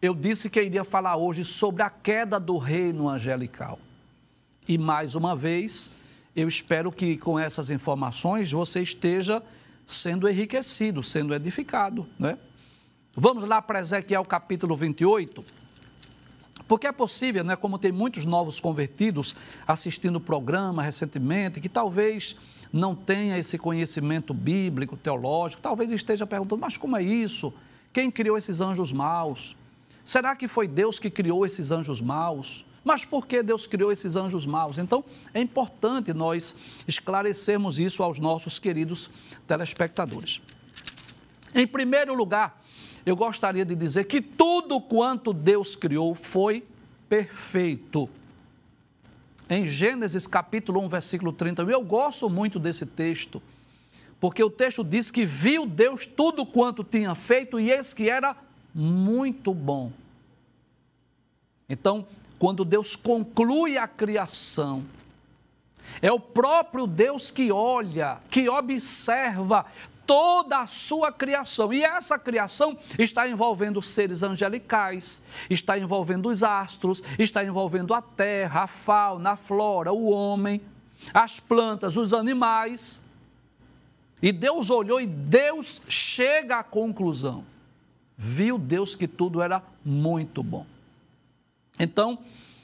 eu 0.02 0.14
disse 0.14 0.50
que 0.50 0.62
iria 0.62 0.84
falar 0.84 1.18
hoje 1.18 1.44
sobre 1.44 1.82
a 1.82 1.90
queda 1.90 2.40
do 2.40 2.58
reino 2.58 3.10
angelical. 3.10 3.80
E 4.68 4.78
mais 4.78 5.16
uma 5.16 5.36
vez, 5.36 5.92
eu 6.36 6.48
espero 6.48 6.92
que 6.92 7.18
com 7.18 7.40
essas 7.40 7.72
informações 7.72 8.52
você 8.52 8.82
esteja 8.82 9.42
sendo 9.88 10.30
enriquecido, 10.30 11.02
sendo 11.02 11.34
edificado, 11.34 12.08
né? 12.20 12.38
Vamos 13.16 13.46
lá 13.46 13.62
para 13.62 13.80
Ezequiel 13.80 14.26
capítulo 14.26 14.76
28. 14.76 15.44
Porque 16.68 16.88
é 16.88 16.92
possível, 16.92 17.44
né, 17.44 17.56
como 17.56 17.78
tem 17.78 17.92
muitos 17.92 18.26
novos 18.26 18.60
convertidos 18.60 19.36
assistindo 19.68 20.18
o 20.18 20.20
programa 20.20 20.82
recentemente, 20.82 21.62
que 21.62 21.70
talvez 21.70 22.36
não 22.76 22.94
tenha 22.94 23.38
esse 23.38 23.58
conhecimento 23.58 24.34
bíblico, 24.34 24.98
teológico, 24.98 25.62
talvez 25.62 25.92
esteja 25.92 26.28
perguntando, 26.28 26.60
mas 26.60 26.76
como 26.76 26.98
é 26.98 27.02
isso? 27.02 27.54
Quem 27.94 28.12
criou 28.12 28.38
esses 28.38 28.60
anjos 28.60 28.92
maus? 28.92 29.56
Será 30.04 30.36
que 30.36 30.46
foi 30.46 30.68
Deus 30.68 31.00
que 31.00 31.10
criou 31.10 31.46
esses 31.46 31.72
anjos 31.72 32.02
maus? 32.02 32.66
Mas 32.84 33.06
por 33.06 33.26
que 33.26 33.42
Deus 33.42 33.66
criou 33.66 33.94
esses 33.94 34.18
anjos 34.18 34.46
maus? 34.46 34.78
Então, 34.78 35.06
é 35.34 35.40
importante 35.40 36.14
nós 36.14 36.54
esclarecermos 36.86 37.80
isso 37.80 38.04
aos 38.04 38.20
nossos 38.20 38.60
queridos 38.60 39.10
telespectadores. 39.48 40.42
Em 41.54 41.66
primeiro 41.66 42.14
lugar, 42.14 42.62
eu 43.06 43.16
gostaria 43.16 43.64
de 43.64 43.74
dizer 43.74 44.04
que 44.04 44.20
tudo 44.20 44.82
quanto 44.82 45.32
Deus 45.32 45.78
criou 45.78 46.14
foi 46.14 46.62
perfeito. 47.08 48.10
Em 49.50 49.66
Gênesis 49.66 50.26
capítulo 50.26 50.82
1, 50.82 50.88
versículo 50.90 51.32
30, 51.32 51.62
eu 51.64 51.82
gosto 51.84 52.30
muito 52.30 52.58
desse 52.58 52.86
texto, 52.86 53.42
porque 54.20 54.44
o 54.44 54.50
texto 54.50 54.84
diz 54.84 55.12
que 55.12 55.24
viu 55.24 55.68
Deus 55.68 56.08
tudo 56.08 56.46
quanto 56.46 56.84
tinha 56.84 57.14
feito 57.14 57.60
e 57.60 57.72
eis 57.72 57.94
que 57.94 58.10
era 58.10 58.36
muito 58.74 59.54
bom. 59.54 59.92
Então, 61.70 62.08
quando 62.40 62.66
Deus 62.66 62.96
conclui 62.96 63.78
a 63.78 63.88
criação, 63.88 64.84
é 66.02 66.12
o 66.12 66.20
próprio 66.20 66.88
Deus 66.88 67.30
que 67.30 67.52
olha, 67.52 68.18
que 68.32 68.50
observa 68.50 69.68
toda 70.06 70.60
a 70.60 70.68
sua 70.68 71.12
criação. 71.12 71.74
E 71.74 71.84
essa 71.84 72.18
criação 72.18 72.78
está 72.98 73.28
envolvendo 73.28 73.82
seres 73.82 74.24
angelicais, 74.24 75.24
está 75.50 75.78
envolvendo 75.78 76.30
os 76.30 76.44
astros, 76.44 77.04
está 77.18 77.44
envolvendo 77.44 77.94
a 77.94 78.02
terra, 78.02 78.64
a 78.64 78.68
fauna, 78.68 79.32
a 79.32 79.36
flora, 79.36 79.92
o 79.92 80.10
homem, 80.10 80.62
as 81.14 81.40
plantas, 81.40 81.98
os 81.98 82.14
animais. 82.14 83.04
E 84.22 84.32
Deus 84.32 84.70
olhou 84.70 85.02
e 85.02 85.06
Deus 85.06 85.82
chega 85.88 86.58
à 86.58 86.64
conclusão. 86.64 87.44
Viu 88.18 88.58
Deus 88.58 88.96
que 88.96 89.08
tudo 89.08 89.42
era 89.42 89.62
muito 89.84 90.42
bom. 90.42 90.66
Então, 91.78 92.18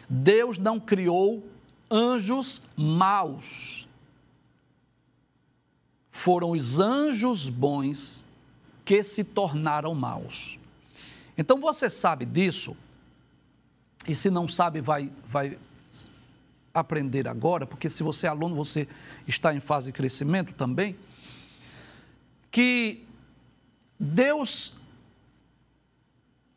Deus 0.10 0.58
não 0.58 0.80
criou 0.80 1.46
anjos 1.90 2.62
maus 2.78 3.86
foram 6.22 6.52
os 6.52 6.78
anjos 6.78 7.50
bons 7.50 8.24
que 8.86 9.04
se 9.04 9.24
tornaram 9.24 9.96
maus. 9.96 10.60
Então 11.36 11.60
você 11.60 11.90
sabe 11.90 12.26
disso, 12.26 12.78
e 14.08 14.14
se 14.14 14.30
não 14.30 14.48
sabe, 14.48 14.82
vai, 14.82 15.12
vai 15.28 15.58
aprender 16.72 17.28
agora, 17.28 17.66
porque 17.66 17.90
se 17.90 18.04
você 18.04 18.28
é 18.28 18.30
aluno, 18.30 18.54
você 18.54 18.88
está 19.28 19.52
em 19.52 19.60
fase 19.60 19.88
de 19.88 19.94
crescimento 19.94 20.54
também, 20.54 20.96
que 22.52 23.04
Deus, 24.00 24.76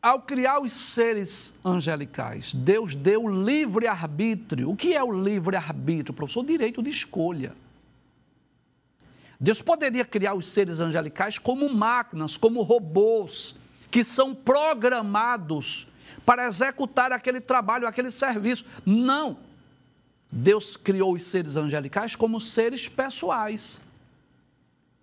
ao 0.02 0.20
criar 0.20 0.60
os 0.60 0.72
seres 0.72 1.54
angelicais, 1.64 2.52
Deus 2.52 2.94
deu 2.94 3.26
livre-arbítrio. 3.26 4.70
O 4.70 4.76
que 4.76 4.92
é 4.92 5.02
o 5.02 5.10
livre-arbítrio, 5.10 6.12
professor? 6.12 6.40
O 6.40 6.46
direito 6.46 6.82
de 6.82 6.90
escolha. 6.90 7.63
Deus 9.44 9.60
poderia 9.60 10.06
criar 10.06 10.32
os 10.32 10.48
seres 10.48 10.80
angelicais 10.80 11.36
como 11.36 11.68
máquinas, 11.68 12.34
como 12.34 12.62
robôs, 12.62 13.54
que 13.90 14.02
são 14.02 14.34
programados 14.34 15.86
para 16.24 16.46
executar 16.46 17.12
aquele 17.12 17.42
trabalho, 17.42 17.86
aquele 17.86 18.10
serviço. 18.10 18.64
Não. 18.86 19.36
Deus 20.32 20.78
criou 20.78 21.12
os 21.12 21.24
seres 21.24 21.56
angelicais 21.56 22.16
como 22.16 22.40
seres 22.40 22.88
pessoais, 22.88 23.82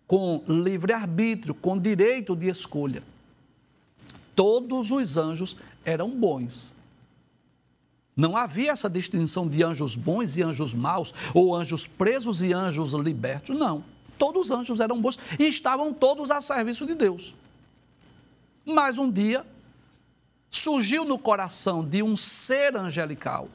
com 0.07 0.43
livre-arbítrio, 0.47 1.53
com 1.53 1.77
direito 1.77 2.35
de 2.35 2.47
escolha. 2.47 3.03
Todos 4.35 4.89
os 4.89 5.17
anjos 5.17 5.55
eram 5.85 6.09
bons. 6.09 6.75
Não 8.17 8.35
havia 8.35 8.71
essa 8.71 8.89
distinção 8.89 9.47
de 9.47 9.63
anjos 9.63 9.95
bons 9.95 10.35
e 10.35 10.41
anjos 10.41 10.73
maus, 10.73 11.13
ou 11.31 11.55
anjos 11.55 11.85
presos 11.85 12.41
e 12.41 12.51
anjos 12.51 12.93
libertos. 12.93 13.55
Não. 13.55 13.83
Todos 14.21 14.43
os 14.43 14.51
anjos 14.51 14.79
eram 14.79 15.01
bons 15.01 15.17
e 15.39 15.47
estavam 15.47 15.91
todos 15.91 16.29
a 16.29 16.39
serviço 16.39 16.85
de 16.85 16.93
Deus. 16.93 17.33
Mas 18.63 18.99
um 18.99 19.09
dia 19.09 19.43
surgiu 20.51 21.03
no 21.03 21.17
coração 21.17 21.83
de 21.83 22.03
um 22.03 22.15
ser 22.15 22.77
angelical, 22.77 23.49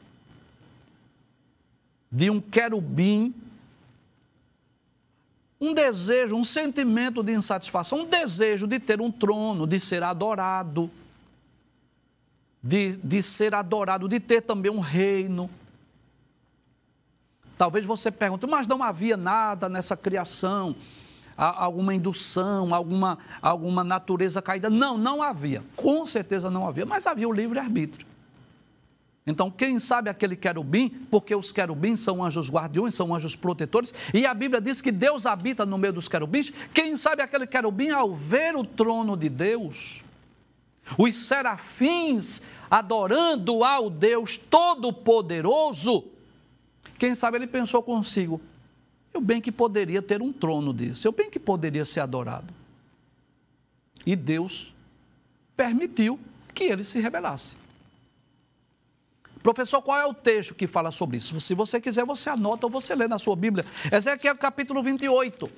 de 2.11 2.29
um 2.31 2.41
querubim, 2.41 3.33
um 5.61 5.73
desejo, 5.73 6.35
um 6.35 6.43
sentimento 6.43 7.23
de 7.23 7.33
insatisfação, 7.33 8.01
um 8.01 8.05
desejo 8.05 8.67
de 8.67 8.81
ter 8.81 9.01
um 9.01 9.13
trono, 9.13 9.69
de 9.69 9.79
ser 9.79 10.03
adorado 10.03 10.91
de, 12.67 12.97
de 12.97 13.23
ser 13.23 13.55
adorado, 13.55 14.09
de 14.09 14.19
ter 14.19 14.41
também 14.41 14.73
um 14.73 14.81
reino. 14.81 15.49
Talvez 17.57 17.85
você 17.85 18.11
pergunte, 18.11 18.47
mas 18.47 18.67
não 18.67 18.83
havia 18.83 19.17
nada 19.17 19.69
nessa 19.69 19.97
criação, 19.97 20.77
alguma 21.37 21.95
indução, 21.95 22.75
alguma, 22.75 23.19
alguma 23.41 23.83
natureza 23.83 24.43
caída? 24.43 24.69
Não, 24.69 24.99
não 24.99 25.23
havia. 25.23 25.63
Com 25.75 26.07
certeza 26.07 26.51
não 26.51 26.67
havia, 26.67 26.85
mas 26.85 27.07
havia 27.07 27.29
o 27.29 27.33
livre-arbítrio. 27.33 28.07
Então, 29.27 29.51
quem 29.51 29.79
sabe 29.81 30.09
aquele 30.09 30.37
querubim, 30.37 30.89
porque 31.11 31.35
os 31.35 31.51
querubins 31.51 31.99
são 31.99 32.25
anjos 32.25 32.49
guardiões, 32.49 32.95
são 32.95 33.13
anjos 33.13 33.35
protetores, 33.35 33.93
e 34.15 34.25
a 34.25 34.33
Bíblia 34.33 34.61
diz 34.61 34.81
que 34.81 34.93
Deus 34.93 35.27
habita 35.27 35.67
no 35.67 35.77
meio 35.77 35.93
dos 35.93 36.09
querubins. 36.09 36.53
Quem 36.73 36.97
sabe 36.97 37.23
aquele 37.23 37.47
querubim, 37.47 37.91
ao 37.91 38.15
ver 38.15 38.55
o 38.55 38.63
trono 38.63 39.17
de 39.17 39.29
Deus, 39.29 40.05
os 40.97 41.15
serafins 41.27 42.43
adorando 42.71 43.65
ao 43.65 43.91
Deus 43.91 44.37
Todo-Poderoso, 44.39 46.05
quem 46.99 47.15
sabe 47.15 47.39
ele 47.39 47.47
pensou 47.47 47.83
consigo: 47.83 48.41
eu 49.13 49.21
bem 49.21 49.41
que 49.41 49.53
poderia 49.53 50.03
ter 50.03 50.21
um 50.23 50.33
trono 50.33 50.73
desse, 50.73 51.07
eu 51.07 51.13
bem 51.13 51.31
que 51.31 51.39
poderia 51.39 51.85
ser 51.85 52.01
adorado. 52.01 52.53
E 54.05 54.15
Deus 54.15 54.75
permitiu 55.57 56.21
que 56.55 56.65
ele 56.65 56.85
se 56.85 57.01
rebelasse. 57.01 57.57
Professor, 59.43 59.81
qual 59.81 59.99
é 59.99 60.05
o 60.05 60.13
texto 60.13 60.55
que 60.55 60.67
fala 60.67 60.91
sobre 60.91 61.19
isso? 61.19 61.41
Se 61.41 61.55
você 61.55 61.81
quiser, 61.81 62.05
você 62.05 62.29
anota 62.29 62.67
ou 62.67 62.71
você 62.71 62.95
lê 62.95 63.07
na 63.07 63.19
sua 63.19 63.37
Bíblia. 63.37 63.65
Ezequiel 63.93 64.37
capítulo 64.37 64.83
28. 64.83 65.49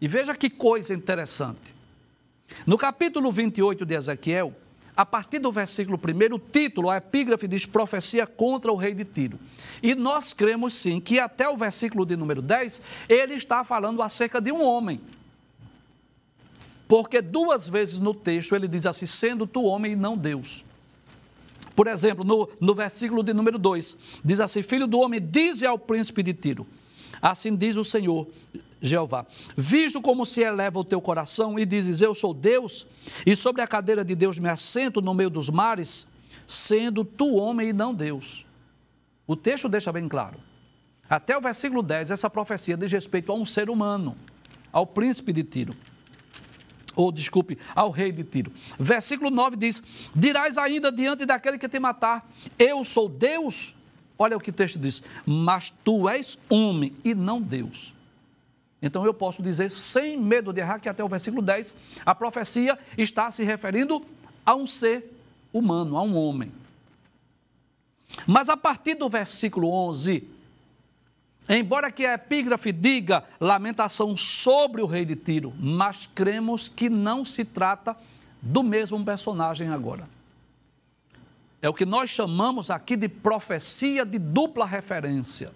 E 0.00 0.08
veja 0.08 0.34
que 0.34 0.50
coisa 0.50 0.92
interessante. 0.92 1.74
No 2.66 2.76
capítulo 2.76 3.30
28 3.30 3.86
de 3.86 3.94
Ezequiel, 3.94 4.54
a 5.00 5.06
partir 5.06 5.38
do 5.38 5.50
versículo 5.50 5.98
1, 5.98 6.34
o 6.34 6.38
título, 6.38 6.90
a 6.90 6.98
epígrafe 6.98 7.48
diz 7.48 7.64
profecia 7.64 8.26
contra 8.26 8.70
o 8.70 8.76
rei 8.76 8.92
de 8.92 9.02
Tiro. 9.02 9.40
E 9.82 9.94
nós 9.94 10.34
cremos 10.34 10.74
sim 10.74 11.00
que 11.00 11.18
até 11.18 11.48
o 11.48 11.56
versículo 11.56 12.04
de 12.04 12.14
número 12.16 12.42
10, 12.42 12.82
ele 13.08 13.32
está 13.32 13.64
falando 13.64 14.02
acerca 14.02 14.42
de 14.42 14.52
um 14.52 14.62
homem. 14.62 15.00
Porque 16.86 17.22
duas 17.22 17.66
vezes 17.66 17.98
no 17.98 18.14
texto 18.14 18.54
ele 18.54 18.68
diz 18.68 18.84
assim: 18.84 19.06
sendo 19.06 19.46
tu 19.46 19.62
homem 19.62 19.92
e 19.92 19.96
não 19.96 20.18
Deus. 20.18 20.62
Por 21.74 21.86
exemplo, 21.86 22.22
no, 22.22 22.50
no 22.60 22.74
versículo 22.74 23.22
de 23.22 23.32
número 23.32 23.58
2, 23.58 23.96
diz 24.22 24.38
assim: 24.38 24.60
Filho 24.60 24.86
do 24.86 25.00
homem, 25.00 25.18
dize 25.18 25.64
ao 25.64 25.78
príncipe 25.78 26.22
de 26.22 26.34
Tiro: 26.34 26.66
Assim 27.22 27.56
diz 27.56 27.74
o 27.76 27.84
Senhor 27.86 28.28
Jeová: 28.80 29.26
Visto 29.56 30.00
como 30.00 30.24
se 30.24 30.40
eleva 30.40 30.78
o 30.78 30.84
teu 30.84 31.00
coração 31.00 31.58
e 31.58 31.66
dizes, 31.66 32.00
Eu 32.00 32.14
sou 32.14 32.32
Deus, 32.32 32.86
e 33.26 33.36
sobre 33.36 33.62
a 33.62 33.66
cadeira 33.66 34.04
de 34.04 34.14
Deus 34.14 34.38
me 34.38 34.48
assento 34.48 35.00
no 35.00 35.14
meio 35.14 35.30
dos 35.30 35.50
mares, 35.50 36.06
sendo 36.46 37.04
tu 37.04 37.34
homem 37.34 37.70
e 37.70 37.72
não 37.72 37.94
Deus. 37.94 38.46
O 39.26 39.36
texto 39.36 39.68
deixa 39.68 39.92
bem 39.92 40.08
claro. 40.08 40.40
Até 41.08 41.36
o 41.36 41.40
versículo 41.40 41.82
10, 41.82 42.10
essa 42.10 42.30
profecia 42.30 42.76
diz 42.76 42.90
respeito 42.90 43.32
a 43.32 43.34
um 43.34 43.44
ser 43.44 43.68
humano, 43.68 44.16
ao 44.72 44.86
príncipe 44.86 45.32
de 45.32 45.42
Tiro. 45.42 45.74
Ou, 46.94 47.12
desculpe, 47.12 47.58
ao 47.74 47.90
rei 47.90 48.12
de 48.12 48.24
Tiro. 48.24 48.52
Versículo 48.78 49.30
9 49.30 49.56
diz: 49.56 49.82
Dirás 50.14 50.58
ainda 50.58 50.90
diante 50.90 51.24
daquele 51.24 51.58
que 51.58 51.68
te 51.68 51.78
matar, 51.78 52.28
Eu 52.58 52.84
sou 52.84 53.08
Deus. 53.08 53.76
Olha 54.18 54.36
o 54.36 54.40
que 54.40 54.50
o 54.50 54.52
texto 54.52 54.78
diz: 54.78 55.02
Mas 55.24 55.72
tu 55.84 56.08
és 56.08 56.38
homem 56.48 56.92
e 57.04 57.14
não 57.14 57.40
Deus. 57.40 57.94
Então 58.82 59.04
eu 59.04 59.12
posso 59.12 59.42
dizer, 59.42 59.70
sem 59.70 60.16
medo 60.16 60.52
de 60.52 60.60
errar, 60.60 60.78
que 60.78 60.88
até 60.88 61.04
o 61.04 61.08
versículo 61.08 61.42
10, 61.42 61.76
a 62.04 62.14
profecia 62.14 62.78
está 62.96 63.30
se 63.30 63.44
referindo 63.44 64.02
a 64.44 64.54
um 64.54 64.66
ser 64.66 65.04
humano, 65.52 65.96
a 65.96 66.02
um 66.02 66.16
homem. 66.16 66.50
Mas 68.26 68.48
a 68.48 68.56
partir 68.56 68.94
do 68.94 69.08
versículo 69.08 69.70
11, 69.70 70.26
embora 71.48 71.90
que 71.90 72.06
a 72.06 72.14
epígrafe 72.14 72.72
diga 72.72 73.24
lamentação 73.38 74.16
sobre 74.16 74.80
o 74.80 74.86
rei 74.86 75.04
de 75.04 75.14
Tiro, 75.14 75.52
mas 75.58 76.08
cremos 76.14 76.68
que 76.68 76.88
não 76.88 77.24
se 77.24 77.44
trata 77.44 77.94
do 78.40 78.62
mesmo 78.62 79.04
personagem 79.04 79.68
agora. 79.68 80.08
É 81.60 81.68
o 81.68 81.74
que 81.74 81.84
nós 81.84 82.08
chamamos 82.08 82.70
aqui 82.70 82.96
de 82.96 83.08
profecia 83.08 84.06
de 84.06 84.18
dupla 84.18 84.64
referência 84.64 85.52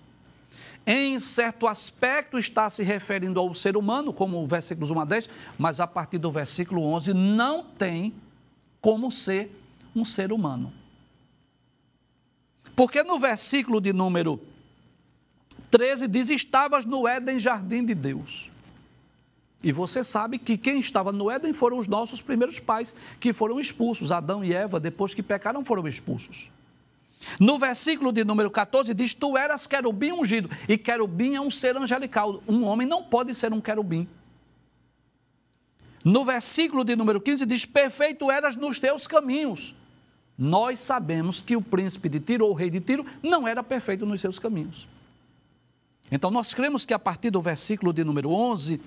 em 0.87 1.19
certo 1.19 1.67
aspecto 1.67 2.39
está 2.39 2.69
se 2.69 2.83
referindo 2.83 3.41
ao 3.41 3.55
ser 3.55 3.77
humano, 3.77 4.13
como 4.13 4.43
o 4.43 4.47
versículos 4.47 4.91
1 4.91 5.01
a 5.01 5.05
10, 5.05 5.31
mas 5.59 5.81
a 5.81 5.87
partir 5.87 6.19
do 6.19 6.31
versículo 6.31 6.83
11 6.83 7.15
não 7.15 7.65
tem 7.65 8.15
como 8.81 9.11
ser 9.11 9.51
um 9.97 10.05
ser 10.05 10.33
humano. 10.33 10.73
Porque 12.77 13.03
no 13.03 13.19
versículo 13.19 13.81
de 13.81 13.93
número 13.93 14.41
13 15.71 16.07
diz: 16.07 16.29
Estavas 16.29 16.85
no 16.85 17.09
Éden, 17.09 17.39
jardim 17.39 17.85
de 17.85 17.95
Deus. 17.95 18.51
E 19.63 19.73
você 19.73 20.05
sabe 20.05 20.39
que 20.39 20.59
quem 20.59 20.81
estava 20.81 21.11
no 21.11 21.31
Éden 21.31 21.55
foram 21.55 21.79
os 21.79 21.89
nossos 21.89 22.21
primeiros 22.21 22.59
pais, 22.59 22.95
que 23.19 23.33
foram 23.33 23.59
expulsos. 23.59 24.13
Adão 24.13 24.45
e 24.45 24.53
Eva, 24.53 24.79
depois 24.79 25.15
que 25.15 25.23
pecaram, 25.23 25.65
foram 25.65 25.89
expulsos. 25.89 26.51
No 27.39 27.59
versículo 27.59 28.13
de 28.13 28.25
número 28.25 28.51
14 28.51 28.93
diz: 28.95 29.15
Tu 29.15 29.37
eras 29.37 29.67
querubim 29.67 30.13
ungido. 30.13 30.51
E 30.69 30.77
querubim 30.77 31.35
é 31.35 31.41
um 31.41 31.51
ser 31.51 31.77
angelical. 31.77 32.43
Um 32.47 32.65
homem 32.65 32.87
não 32.87 33.03
pode 33.03 33.35
ser 33.35 33.53
um 33.53 33.61
querubim. 33.61 34.09
No 36.05 36.25
versículo 36.25 36.85
de 36.85 36.95
número 36.95 37.21
15 37.21 37.47
diz: 37.47 37.65
Perfeito 37.65 38.31
eras 38.31 38.57
nos 38.57 38.79
teus 38.79 39.07
caminhos. 39.07 39.75
Nós 40.37 40.81
sabemos 40.81 41.41
que 41.41 41.57
o 41.57 41.63
príncipe 41.63 42.09
de 42.09 42.21
Tiro, 42.21 42.45
ou 42.45 42.51
o 42.51 42.55
rei 42.55 42.69
de 42.69 42.81
Tiro, 42.81 43.07
não 43.23 43.47
era 43.47 43.63
perfeito 43.63 44.05
nos 44.05 44.21
seus 44.21 44.39
caminhos. 44.39 44.89
Então 46.11 46.31
nós 46.31 46.53
cremos 46.53 46.85
que 46.85 46.93
a 46.93 46.99
partir 46.99 47.31
do 47.31 47.41
versículo 47.41 47.93
de 47.93 48.05
número 48.05 48.31
11, 48.31 48.81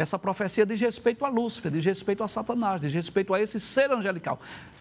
essa 0.00 0.18
profecia 0.18 0.64
diz 0.64 0.80
respeito 0.80 1.24
a 1.24 1.28
Lúcifer, 1.28 1.70
diz 1.70 1.84
respeito 1.84 2.22
a 2.22 2.28
Satanás, 2.28 2.80
diz 2.80 2.92
respeito 2.92 3.34
a 3.34 3.40
esse 3.40 3.58
ser 3.60 3.90
angelical 3.90 4.40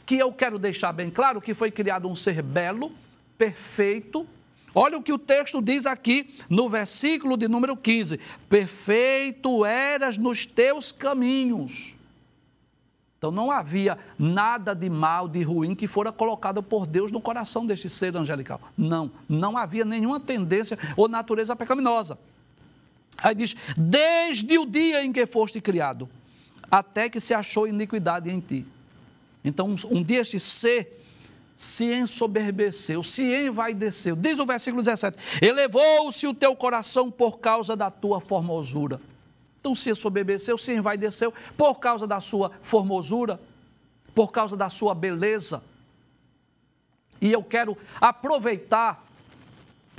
que 0.10 0.18
eu 0.18 0.34
quero 0.34 0.58
deixar 0.58 0.92
bem 0.92 1.12
claro 1.12 1.40
que 1.40 1.54
foi 1.54 1.70
criado 1.70 2.08
um 2.08 2.16
ser 2.16 2.42
belo, 2.42 2.92
perfeito. 3.38 4.26
Olha 4.74 4.98
o 4.98 5.04
que 5.04 5.14
o 5.14 5.20
texto 5.20 5.62
diz 5.62 5.86
aqui 5.86 6.34
no 6.50 6.68
versículo 6.68 7.38
de 7.38 7.48
número 7.48 7.78
15: 7.78 8.20
Perfeito 8.50 9.64
eras 9.64 10.18
nos 10.18 10.48
teus 10.48 10.92
caminhos. 10.92 11.96
Então 13.20 13.30
não 13.30 13.52
havia 13.52 14.00
nada 14.18 14.74
de 14.74 14.90
mal, 14.90 15.28
de 15.28 15.44
ruim 15.44 15.76
que 15.76 15.86
fora 15.86 16.12
colocado 16.12 16.64
por 16.64 16.88
Deus 16.88 17.12
no 17.12 17.22
coração 17.22 17.64
deste 17.64 17.88
ser 17.88 18.18
angelical. 18.18 18.60
Não, 18.76 19.12
não 19.30 19.56
havia 19.56 19.86
nenhuma 19.86 20.20
tendência 20.20 20.80
ou 20.98 21.08
natureza 21.08 21.56
pecaminosa. 21.56 22.18
Aí 23.22 23.36
diz: 23.36 23.56
desde 23.78 24.58
o 24.58 24.66
dia 24.66 25.04
em 25.04 25.12
que 25.12 25.26
foste 25.26 25.60
criado, 25.62 26.10
até 26.70 27.10
que 27.10 27.20
se 27.20 27.34
achou 27.34 27.68
iniquidade 27.68 28.30
em 28.30 28.40
ti. 28.40 28.66
Então, 29.44 29.74
um 29.90 30.04
dia 30.04 30.22
este 30.22 30.40
ser 30.40 31.00
se 31.56 31.94
ensoberbeceu, 31.94 33.04
se 33.04 33.24
envaideceu. 33.24 34.16
Diz 34.16 34.40
o 34.40 34.46
versículo 34.46 34.82
17: 34.82 35.18
Elevou-se 35.42 36.26
o 36.26 36.34
teu 36.34 36.56
coração 36.56 37.12
por 37.12 37.40
causa 37.40 37.76
da 37.76 37.92
tua 37.92 38.22
formosura. 38.22 39.00
Então, 39.60 39.76
se 39.76 39.90
ensoberbeceu, 39.90 40.58
se 40.58 40.74
envaideceu 40.74 41.34
por 41.58 41.76
causa 41.76 42.08
da 42.08 42.22
sua 42.22 42.52
formosura, 42.62 43.40
por 44.16 44.32
causa 44.32 44.56
da 44.56 44.70
sua 44.70 44.96
beleza. 44.96 45.62
E 47.22 47.32
eu 47.32 47.44
quero 47.44 47.78
aproveitar 48.00 49.06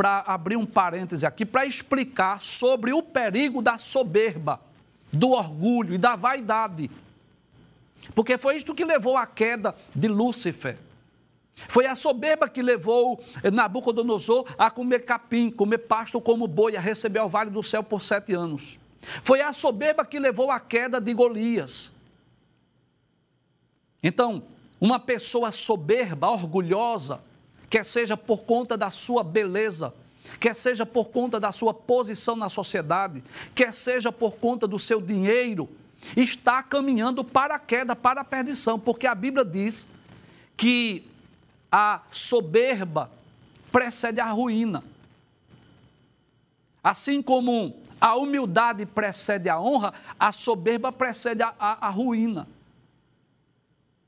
para 0.00 0.24
abrir 0.26 0.56
um 0.56 0.64
parêntese 0.64 1.26
aqui 1.26 1.44
para 1.44 1.66
explicar 1.66 2.40
sobre 2.40 2.90
o 2.90 3.02
perigo 3.02 3.60
da 3.60 3.76
soberba, 3.76 4.58
do 5.12 5.32
orgulho 5.32 5.92
e 5.92 5.98
da 5.98 6.16
vaidade. 6.16 6.90
Porque 8.14 8.38
foi 8.38 8.56
isto 8.56 8.74
que 8.74 8.82
levou 8.82 9.14
à 9.14 9.26
queda 9.26 9.74
de 9.94 10.08
Lúcifer. 10.08 10.78
Foi 11.68 11.84
a 11.84 11.94
soberba 11.94 12.48
que 12.48 12.62
levou 12.62 13.22
Nabucodonosor 13.52 14.46
a 14.56 14.70
comer 14.70 15.00
capim, 15.00 15.50
comer 15.50 15.76
pasto 15.76 16.18
como 16.18 16.46
boi, 16.48 16.78
a 16.78 16.80
receber 16.80 17.20
o 17.20 17.28
vale 17.28 17.50
do 17.50 17.62
céu 17.62 17.82
por 17.82 18.00
sete 18.00 18.32
anos. 18.32 18.78
Foi 19.22 19.42
a 19.42 19.52
soberba 19.52 20.02
que 20.02 20.18
levou 20.18 20.50
à 20.50 20.58
queda 20.58 20.98
de 20.98 21.12
Golias. 21.12 21.92
Então, 24.02 24.44
uma 24.80 24.98
pessoa 24.98 25.52
soberba, 25.52 26.30
orgulhosa, 26.30 27.20
quer 27.70 27.84
seja 27.84 28.16
por 28.16 28.42
conta 28.42 28.76
da 28.76 28.90
sua 28.90 29.22
beleza, 29.22 29.94
quer 30.40 30.54
seja 30.54 30.84
por 30.84 31.06
conta 31.06 31.38
da 31.38 31.52
sua 31.52 31.72
posição 31.72 32.34
na 32.34 32.48
sociedade, 32.48 33.22
quer 33.54 33.72
seja 33.72 34.10
por 34.10 34.32
conta 34.32 34.66
do 34.66 34.78
seu 34.78 35.00
dinheiro, 35.00 35.68
está 36.16 36.62
caminhando 36.64 37.22
para 37.22 37.54
a 37.54 37.58
queda, 37.60 37.94
para 37.94 38.22
a 38.22 38.24
perdição, 38.24 38.78
porque 38.78 39.06
a 39.06 39.14
Bíblia 39.14 39.44
diz 39.44 39.88
que 40.56 41.08
a 41.70 42.02
soberba 42.10 43.08
precede 43.70 44.20
a 44.20 44.26
ruína. 44.26 44.82
Assim 46.82 47.22
como 47.22 47.76
a 48.00 48.16
humildade 48.16 48.84
precede 48.84 49.48
a 49.48 49.60
honra, 49.60 49.94
a 50.18 50.32
soberba 50.32 50.90
precede 50.90 51.42
a, 51.42 51.54
a, 51.58 51.86
a 51.86 51.90
ruína. 51.90 52.48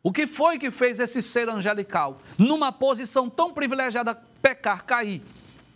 O 0.03 0.13
que 0.13 0.27
foi 0.27 0.59
que 0.59 0.71
fez 0.71 0.99
esse 0.99 1.23
ser 1.23 1.49
angelical, 1.49 2.21
numa 2.37 2.73
posição 2.73 3.31
tão 3.31 3.53
privilegiada, 3.53 4.15
pecar, 4.41 4.85
cair? 4.85 5.23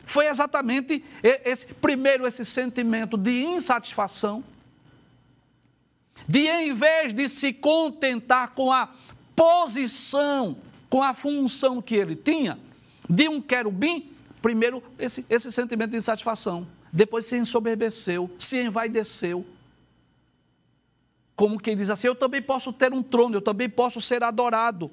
Foi 0.04 0.26
exatamente 0.26 1.04
esse 1.22 1.66
primeiro 1.66 2.26
esse 2.26 2.44
sentimento 2.44 3.16
de 3.16 3.44
insatisfação, 3.44 4.42
de 6.28 6.48
em 6.48 6.72
vez 6.72 7.12
de 7.12 7.28
se 7.28 7.52
contentar 7.52 8.52
com 8.52 8.72
a 8.72 8.88
posição, 9.34 10.56
com 10.88 11.02
a 11.02 11.14
função 11.14 11.80
que 11.80 11.94
ele 11.94 12.16
tinha, 12.16 12.58
de 13.08 13.28
um 13.28 13.40
querubim, 13.40 14.12
primeiro 14.42 14.82
esse, 14.98 15.24
esse 15.28 15.52
sentimento 15.52 15.90
de 15.90 15.98
insatisfação, 15.98 16.66
depois 16.92 17.26
se 17.26 17.36
ensoberbeceu, 17.36 18.30
se 18.38 18.60
envaideceu 18.60 19.46
como 21.37 21.61
quem 21.61 21.77
diz 21.77 21.90
assim: 21.90 22.07
Eu 22.07 22.14
também 22.14 22.40
posso 22.40 22.72
ter 22.72 22.92
um 22.92 23.03
trono, 23.03 23.37
eu 23.37 23.42
também 23.42 23.68
posso 23.68 24.01
ser 24.01 24.25
adorado. 24.25 24.90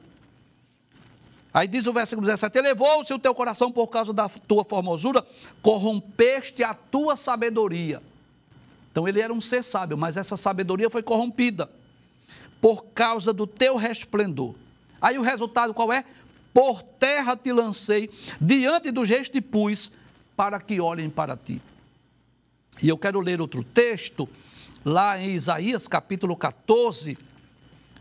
Aí 1.53 1.67
diz 1.67 1.87
o 1.87 1.93
versículo 1.93 2.27
17: 2.27 2.57
Elevou-se 2.57 3.13
o 3.13 3.17
teu 3.17 3.33
coração 3.33 3.71
por 3.71 3.87
causa 3.87 4.11
da 4.11 4.27
tua 4.27 4.65
formosura, 4.65 5.25
corrompeste 5.61 6.63
a 6.63 6.73
tua 6.73 7.15
sabedoria. 7.15 8.03
Então 8.91 9.07
ele 9.07 9.21
era 9.21 9.33
um 9.33 9.41
ser 9.41 9.63
sábio, 9.63 9.97
mas 9.97 10.17
essa 10.17 10.35
sabedoria 10.35 10.89
foi 10.89 11.01
corrompida 11.01 11.69
por 12.59 12.85
causa 12.93 13.31
do 13.31 13.47
teu 13.47 13.77
resplendor. 13.77 14.53
Aí 15.01 15.17
o 15.17 15.21
resultado 15.21 15.73
qual 15.73 15.91
é? 15.91 16.03
Por 16.53 16.83
terra 16.83 17.35
te 17.35 17.51
lancei, 17.51 18.09
diante 18.39 18.91
dos 18.91 19.09
reis 19.09 19.29
te 19.29 19.41
pus, 19.41 19.91
para 20.35 20.59
que 20.59 20.79
olhem 20.79 21.09
para 21.09 21.35
ti. 21.35 21.61
E 22.81 22.89
eu 22.89 22.97
quero 22.97 23.19
ler 23.19 23.41
outro 23.41 23.63
texto 23.63 24.29
lá 24.85 25.19
em 25.19 25.35
Isaías 25.35 25.87
capítulo 25.87 26.35
14, 26.35 27.17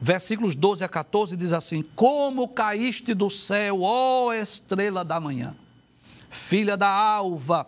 versículos 0.01 0.55
12 0.55 0.85
a 0.85 0.89
14, 0.89 1.37
diz 1.37 1.53
assim: 1.53 1.83
Como 1.95 2.49
caíste 2.49 3.15
do 3.15 3.31
céu, 3.31 3.83
ó 3.83 4.33
estrela 4.33 5.05
da 5.05 5.21
manhã, 5.21 5.55
filha 6.31 6.77
da 6.77 6.89
alva, 6.89 7.67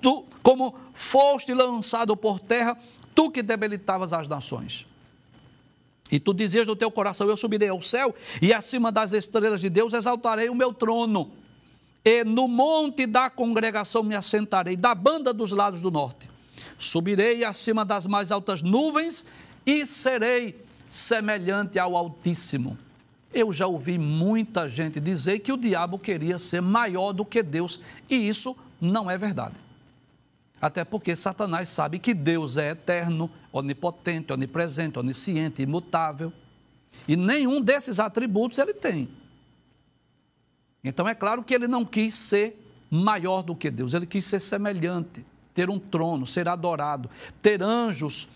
tu, 0.00 0.24
como 0.42 0.74
foste 0.92 1.52
lançado 1.54 2.16
por 2.16 2.40
terra, 2.40 2.76
tu 3.14 3.30
que 3.30 3.42
debilitavas 3.42 4.12
as 4.12 4.26
nações. 4.26 4.86
E 6.10 6.20
tu 6.20 6.32
dizias 6.32 6.66
no 6.66 6.76
teu 6.76 6.90
coração: 6.90 7.28
Eu 7.28 7.36
subirei 7.36 7.68
ao 7.68 7.80
céu, 7.80 8.14
e 8.40 8.52
acima 8.52 8.90
das 8.90 9.12
estrelas 9.12 9.60
de 9.60 9.68
Deus 9.68 9.92
exaltarei 9.92 10.48
o 10.48 10.54
meu 10.54 10.72
trono. 10.72 11.30
E 12.04 12.22
no 12.22 12.46
monte 12.46 13.04
da 13.04 13.28
congregação 13.28 14.04
me 14.04 14.14
assentarei, 14.14 14.76
da 14.76 14.94
banda 14.94 15.32
dos 15.32 15.50
lados 15.50 15.80
do 15.80 15.90
norte. 15.90 16.30
Subirei 16.78 17.44
acima 17.44 17.84
das 17.84 18.06
mais 18.06 18.30
altas 18.30 18.62
nuvens 18.62 19.24
e 19.64 19.86
serei 19.86 20.64
semelhante 20.90 21.78
ao 21.78 21.96
Altíssimo. 21.96 22.78
Eu 23.32 23.52
já 23.52 23.66
ouvi 23.66 23.98
muita 23.98 24.68
gente 24.68 25.00
dizer 25.00 25.40
que 25.40 25.52
o 25.52 25.56
diabo 25.56 25.98
queria 25.98 26.38
ser 26.38 26.60
maior 26.60 27.12
do 27.12 27.24
que 27.24 27.42
Deus, 27.42 27.80
e 28.08 28.14
isso 28.28 28.56
não 28.80 29.10
é 29.10 29.18
verdade. 29.18 29.56
Até 30.60 30.84
porque 30.84 31.14
Satanás 31.14 31.68
sabe 31.68 31.98
que 31.98 32.14
Deus 32.14 32.56
é 32.56 32.70
eterno, 32.70 33.30
onipotente, 33.52 34.32
onipresente, 34.32 34.98
onisciente, 34.98 35.62
imutável. 35.62 36.32
E 37.06 37.14
nenhum 37.14 37.60
desses 37.60 38.00
atributos 38.00 38.58
ele 38.58 38.72
tem. 38.72 39.08
Então 40.82 41.06
é 41.06 41.14
claro 41.14 41.42
que 41.42 41.54
ele 41.54 41.68
não 41.68 41.84
quis 41.84 42.14
ser 42.14 42.62
maior 42.90 43.42
do 43.42 43.54
que 43.54 43.70
Deus, 43.70 43.92
ele 43.92 44.06
quis 44.06 44.24
ser 44.24 44.40
semelhante 44.40 45.24
ter 45.56 45.70
um 45.70 45.78
trono, 45.78 46.26
ser 46.26 46.50
adorado, 46.50 47.08
ter 47.40 47.62
anjos 47.62 48.28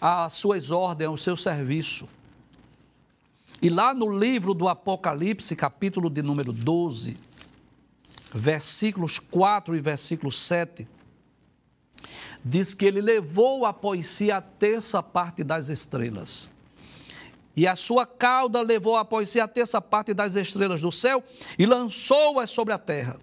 às 0.00 0.34
suas 0.34 0.72
ordens, 0.72 1.06
ao 1.06 1.16
seu 1.16 1.36
serviço. 1.36 2.08
E 3.62 3.68
lá 3.68 3.94
no 3.94 4.18
livro 4.18 4.52
do 4.52 4.66
Apocalipse, 4.66 5.54
capítulo 5.54 6.10
de 6.10 6.20
número 6.20 6.52
12, 6.52 7.16
versículos 8.34 9.20
4 9.20 9.76
e 9.76 9.80
versículo 9.80 10.32
7, 10.32 10.88
diz 12.44 12.74
que 12.74 12.86
ele 12.86 13.00
levou 13.00 13.64
após 13.64 14.04
si 14.08 14.32
a 14.32 14.40
terça 14.40 15.00
parte 15.00 15.44
das 15.44 15.68
estrelas. 15.68 16.50
E 17.54 17.68
a 17.68 17.76
sua 17.76 18.04
cauda 18.04 18.60
levou 18.62 18.96
após 18.96 19.28
si 19.28 19.38
a 19.38 19.46
terça 19.46 19.80
parte 19.80 20.12
das 20.12 20.34
estrelas 20.34 20.80
do 20.82 20.90
céu 20.90 21.22
e 21.56 21.66
lançou-as 21.66 22.50
sobre 22.50 22.74
a 22.74 22.78
terra. 22.78 23.20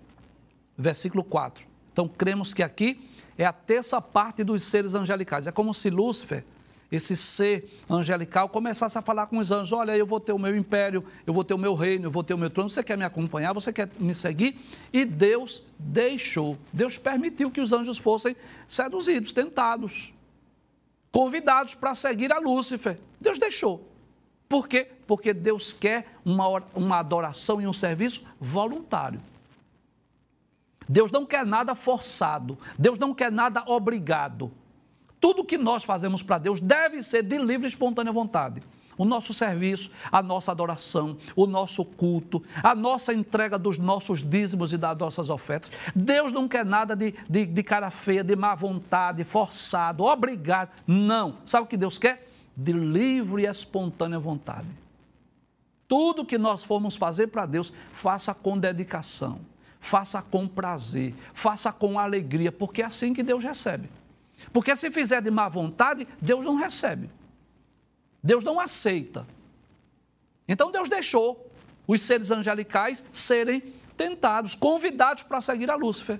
Versículo 0.78 1.22
4. 1.22 1.69
Então, 2.00 2.08
cremos 2.08 2.54
que 2.54 2.64
aqui 2.64 2.98
é 3.38 3.44
a 3.44 3.52
terça 3.52 4.00
parte 4.00 4.42
dos 4.42 4.64
seres 4.64 4.96
angelicais. 4.96 5.48
É 5.48 5.52
como 5.52 5.74
se 5.74 5.90
Lúcifer, 5.90 6.46
esse 6.90 7.14
ser 7.14 7.70
angelical, 7.90 8.48
começasse 8.48 8.98
a 8.98 9.02
falar 9.02 9.28
com 9.28 9.38
os 9.38 9.52
anjos: 9.52 9.74
Olha, 9.74 9.98
eu 9.98 10.06
vou 10.06 10.18
ter 10.18 10.32
o 10.32 10.40
meu 10.40 10.56
império, 10.56 11.04
eu 11.28 11.34
vou 11.34 11.44
ter 11.44 11.54
o 11.54 11.58
meu 11.58 11.76
reino, 11.76 12.06
eu 12.06 12.12
vou 12.12 12.24
ter 12.24 12.34
o 12.34 12.38
meu 12.38 12.50
trono. 12.50 12.70
Você 12.70 12.82
quer 12.82 12.98
me 12.98 13.04
acompanhar? 13.04 13.52
Você 13.52 13.74
quer 13.74 13.90
me 14.00 14.16
seguir? 14.16 14.58
E 14.94 15.04
Deus 15.04 15.62
deixou, 15.78 16.58
Deus 16.72 16.98
permitiu 16.98 17.52
que 17.52 17.60
os 17.60 17.74
anjos 17.74 17.98
fossem 17.98 18.34
seduzidos, 18.66 19.34
tentados, 19.34 20.14
convidados 21.12 21.76
para 21.76 21.94
seguir 21.96 22.32
a 22.32 22.40
Lúcifer. 22.40 22.98
Deus 23.20 23.38
deixou. 23.38 23.86
Por 24.48 24.70
quê? 24.70 24.88
Porque 25.06 25.34
Deus 25.34 25.74
quer 25.74 26.08
uma, 26.24 26.64
uma 26.74 27.00
adoração 27.00 27.60
e 27.60 27.68
um 27.68 27.74
serviço 27.74 28.24
voluntário. 28.40 29.20
Deus 30.90 31.12
não 31.12 31.24
quer 31.24 31.46
nada 31.46 31.76
forçado, 31.76 32.58
Deus 32.78 32.98
não 32.98 33.14
quer 33.14 33.32
nada 33.32 33.64
obrigado. 33.68 34.52
Tudo 35.20 35.46
que 35.46 35.56
nós 35.56 35.84
fazemos 35.84 36.24
para 36.24 36.40
Deus 36.40 36.60
deve 36.60 37.04
ser 37.04 37.22
de 37.22 37.38
livre 37.38 37.68
e 37.68 37.70
espontânea 37.70 38.12
vontade. 38.12 38.64
O 38.98 39.06
nosso 39.06 39.32
serviço, 39.34 39.92
a 40.12 40.22
nossa 40.24 40.52
adoração, 40.52 41.16
o 41.36 41.46
nosso 41.46 41.86
culto, 41.86 42.44
a 42.64 42.74
nossa 42.74 43.14
entrega 43.14 43.58
dos 43.58 43.78
nossos 43.78 44.28
dízimos 44.28 44.74
e 44.74 44.78
das 44.78 44.98
nossas 44.98 45.30
ofertas. 45.30 45.72
Deus 45.96 46.34
não 46.34 46.48
quer 46.48 46.66
nada 46.66 46.96
de, 46.96 47.14
de, 47.30 47.46
de 47.46 47.64
cara 47.64 47.92
feia, 47.92 48.24
de 48.24 48.36
má 48.36 48.56
vontade, 48.56 49.24
forçado, 49.24 50.04
obrigado. 50.04 50.72
Não. 50.88 51.38
Sabe 51.46 51.66
o 51.66 51.68
que 51.68 51.78
Deus 51.78 52.00
quer? 52.00 52.30
De 52.58 52.74
livre 52.74 53.44
e 53.44 53.46
espontânea 53.46 54.20
vontade. 54.20 54.68
Tudo 55.88 56.26
que 56.26 56.38
nós 56.38 56.64
formos 56.64 56.96
fazer 56.96 57.28
para 57.28 57.46
Deus, 57.46 57.72
faça 57.94 58.34
com 58.34 58.58
dedicação 58.58 59.40
faça 59.80 60.22
com 60.22 60.48
prazer, 60.48 61.16
faça 61.34 61.72
com 61.72 61.98
alegria, 61.98 62.52
porque 62.52 62.82
é 62.82 62.86
assim 62.86 63.14
que 63.14 63.24
Deus 63.24 63.44
recebe. 63.44 63.90
Porque 64.54 64.76
se 64.76 64.92
fizer 64.92 65.22
de 65.22 65.32
má 65.32 65.48
vontade, 65.48 66.08
Deus 66.22 66.44
não 66.46 66.56
recebe. 66.56 67.10
Deus 68.22 68.44
não 68.44 68.60
aceita. 68.60 69.26
Então 70.48 70.72
Deus 70.72 70.90
deixou 70.90 71.50
os 71.88 72.02
seres 72.02 72.32
angelicais 72.32 73.04
serem 73.14 73.62
tentados, 73.96 74.56
convidados 74.56 75.24
para 75.24 75.42
seguir 75.42 75.70
a 75.70 75.76
Lúcifer. 75.76 76.20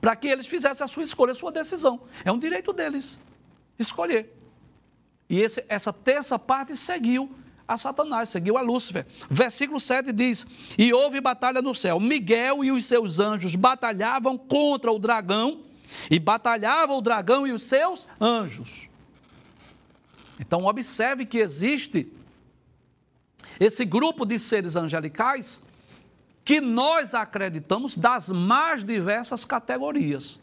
Para 0.00 0.16
que 0.16 0.26
eles 0.26 0.46
fizessem 0.46 0.84
a 0.84 0.88
sua 0.88 1.02
escolha, 1.02 1.32
a 1.32 1.34
sua 1.34 1.52
decisão. 1.52 2.02
É 2.24 2.32
um 2.32 2.38
direito 2.38 2.72
deles 2.72 3.20
escolher. 3.78 4.36
E 5.28 5.40
esse, 5.40 5.64
essa 5.68 5.92
terça 5.92 6.38
parte 6.38 6.76
seguiu 6.76 7.34
a 7.72 7.78
Satanás, 7.78 8.28
seguiu 8.28 8.56
a 8.56 8.60
Lúcifer. 8.60 9.06
Versículo 9.28 9.80
7 9.80 10.12
diz: 10.12 10.46
E 10.78 10.92
houve 10.92 11.20
batalha 11.20 11.62
no 11.62 11.74
céu. 11.74 11.98
Miguel 11.98 12.64
e 12.64 12.70
os 12.70 12.84
seus 12.84 13.18
anjos 13.18 13.54
batalhavam 13.54 14.36
contra 14.38 14.92
o 14.92 14.98
dragão, 14.98 15.62
e 16.10 16.18
batalhava 16.18 16.94
o 16.94 17.00
dragão 17.00 17.46
e 17.46 17.52
os 17.52 17.62
seus 17.62 18.06
anjos. 18.20 18.88
Então, 20.40 20.64
observe 20.64 21.26
que 21.26 21.38
existe 21.38 22.12
esse 23.60 23.84
grupo 23.84 24.24
de 24.24 24.38
seres 24.38 24.76
angelicais 24.76 25.62
que 26.44 26.60
nós 26.60 27.14
acreditamos 27.14 27.96
das 27.96 28.28
mais 28.28 28.84
diversas 28.84 29.44
categorias. 29.44 30.40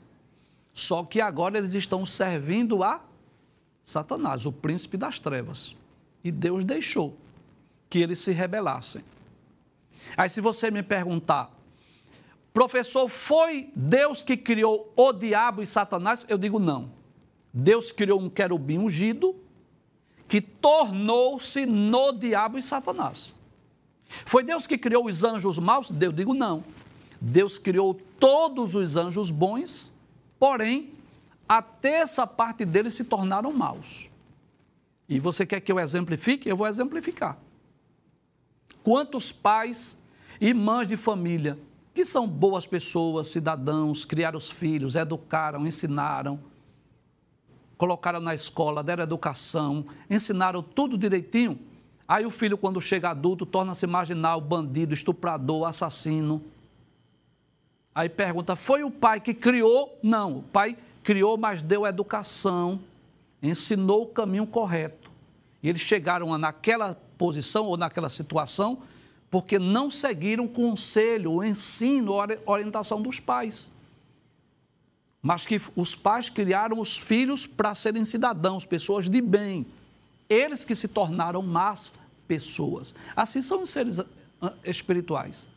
Só 0.74 1.04
que 1.04 1.20
agora 1.20 1.58
eles 1.58 1.74
estão 1.74 2.06
servindo 2.06 2.84
a 2.84 3.02
Satanás, 3.84 4.46
o 4.46 4.52
príncipe 4.52 4.96
das 4.96 5.20
trevas. 5.20 5.76
E 6.24 6.32
Deus 6.32 6.64
deixou 6.64 7.18
que 7.90 8.00
eles 8.00 8.20
se 8.20 8.32
rebelassem. 8.32 9.04
Aí, 10.16 10.30
se 10.30 10.42
você 10.42 10.70
me 10.70 10.84
perguntar, 10.84 11.52
professor, 12.54 13.08
foi 13.08 13.72
Deus 13.76 14.24
que 14.24 14.36
criou 14.36 14.92
o 14.96 15.14
diabo 15.14 15.62
e 15.62 15.68
Satanás? 15.68 16.26
Eu 16.30 16.38
digo 16.38 16.60
não. 16.60 16.92
Deus 17.54 17.92
criou 17.92 18.20
um 18.20 18.30
querubim 18.30 18.78
ungido 18.78 19.36
que 20.28 20.40
tornou-se 20.40 21.66
no 21.66 22.12
diabo 22.12 22.58
e 22.58 22.64
Satanás. 22.64 23.36
Foi 24.26 24.44
Deus 24.44 24.68
que 24.68 24.78
criou 24.78 25.06
os 25.06 25.24
anjos 25.24 25.58
maus? 25.58 25.92
Eu 26.00 26.12
digo 26.12 26.34
não. 26.34 26.64
Deus 27.20 27.58
criou 27.58 28.00
todos 28.20 28.76
os 28.76 28.96
anjos 28.96 29.32
bons, 29.32 29.94
porém, 30.40 30.94
a 31.48 31.62
terça 31.62 32.26
parte 32.26 32.64
deles 32.64 32.94
se 32.94 33.04
tornaram 33.04 33.52
maus. 33.52 34.09
E 35.10 35.20
você 35.20 35.44
quer 35.46 35.60
que 35.60 35.72
eu 35.72 35.80
exemplifique? 35.80 36.48
Eu 36.48 36.56
vou 36.56 36.68
exemplificar. 36.68 37.38
Quantos 38.84 39.32
pais 39.32 40.00
e 40.40 40.54
mães 40.54 40.88
de 40.88 40.96
família 40.96 41.58
que 41.94 42.06
são 42.06 42.28
boas 42.28 42.66
pessoas, 42.66 43.28
cidadãos, 43.28 44.06
criaram 44.06 44.38
os 44.38 44.50
filhos, 44.50 44.96
educaram, 44.96 45.68
ensinaram, 45.68 46.40
colocaram 47.78 48.20
na 48.20 48.34
escola, 48.34 48.84
deram 48.84 49.04
educação, 49.04 49.86
ensinaram 50.10 50.62
tudo 50.62 50.98
direitinho. 50.98 51.60
Aí 52.08 52.26
o 52.26 52.30
filho, 52.30 52.58
quando 52.58 52.80
chega 52.80 53.10
adulto, 53.10 53.46
torna-se 53.46 53.86
marginal, 53.86 54.40
bandido, 54.40 54.94
estuprador, 54.94 55.68
assassino. 55.68 56.42
Aí 57.94 58.08
pergunta: 58.08 58.56
foi 58.56 58.84
o 58.84 58.92
pai 58.92 59.20
que 59.20 59.34
criou? 59.34 59.98
Não, 60.02 60.38
o 60.38 60.44
pai 60.44 60.78
criou, 61.04 61.38
mas 61.38 61.62
deu 61.62 61.86
educação, 61.86 62.80
ensinou 63.42 64.04
o 64.04 64.08
caminho 64.08 64.48
correto. 64.48 64.99
E 65.62 65.70
eles 65.70 65.82
chegaram 65.82 66.38
naquela 66.38 66.96
posição 67.18 67.66
ou 67.66 67.78
naquela 67.78 68.10
situação 68.10 68.82
porque 69.30 69.60
não 69.60 69.92
seguiram 69.92 70.46
o 70.46 70.50
conselho, 70.50 71.34
o 71.34 71.44
ensino, 71.44 72.20
a 72.20 72.28
orientação 72.46 73.02
dos 73.02 73.20
pais. 73.20 73.72
Mas 75.22 75.46
que 75.46 75.62
os 75.76 75.96
pais 75.96 76.30
criaram 76.30 76.80
os 76.80 76.98
filhos 76.98 77.46
para 77.46 77.76
serem 77.76 78.06
cidadãos, 78.06 78.66
pessoas 78.66 79.10
de 79.10 79.22
bem. 79.22 79.68
Eles 80.30 80.64
que 80.64 80.74
se 80.74 80.88
tornaram 80.88 81.42
más 81.42 81.94
pessoas. 82.28 82.96
Assim 83.16 83.42
são 83.42 83.64
os 83.64 83.70
seres 83.70 84.00
ah, 84.42 84.54
espirituais. 84.64 85.50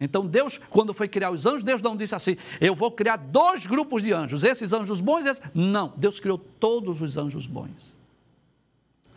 Então, 0.00 0.26
Deus, 0.26 0.58
quando 0.58 0.92
foi 0.92 1.06
criar 1.06 1.30
os 1.30 1.46
anjos, 1.46 1.62
Deus 1.62 1.80
não 1.80 1.96
disse 1.96 2.14
assim: 2.14 2.36
eu 2.60 2.74
vou 2.74 2.90
criar 2.90 3.16
dois 3.16 3.64
grupos 3.66 4.02
de 4.02 4.12
anjos, 4.12 4.42
esses 4.42 4.72
anjos 4.72 5.00
bons 5.00 5.24
e 5.24 5.28
esses. 5.28 5.42
Não, 5.54 5.92
Deus 5.96 6.18
criou 6.18 6.38
todos 6.38 7.00
os 7.00 7.16
anjos 7.16 7.46
bons, 7.46 7.94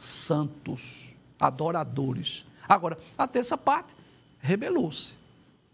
santos, 0.06 1.14
adoradores 1.40 2.46
Agora, 2.68 2.98
a 3.18 3.28
terça 3.28 3.58
parte 3.58 3.94
rebelou-se, 4.40 5.14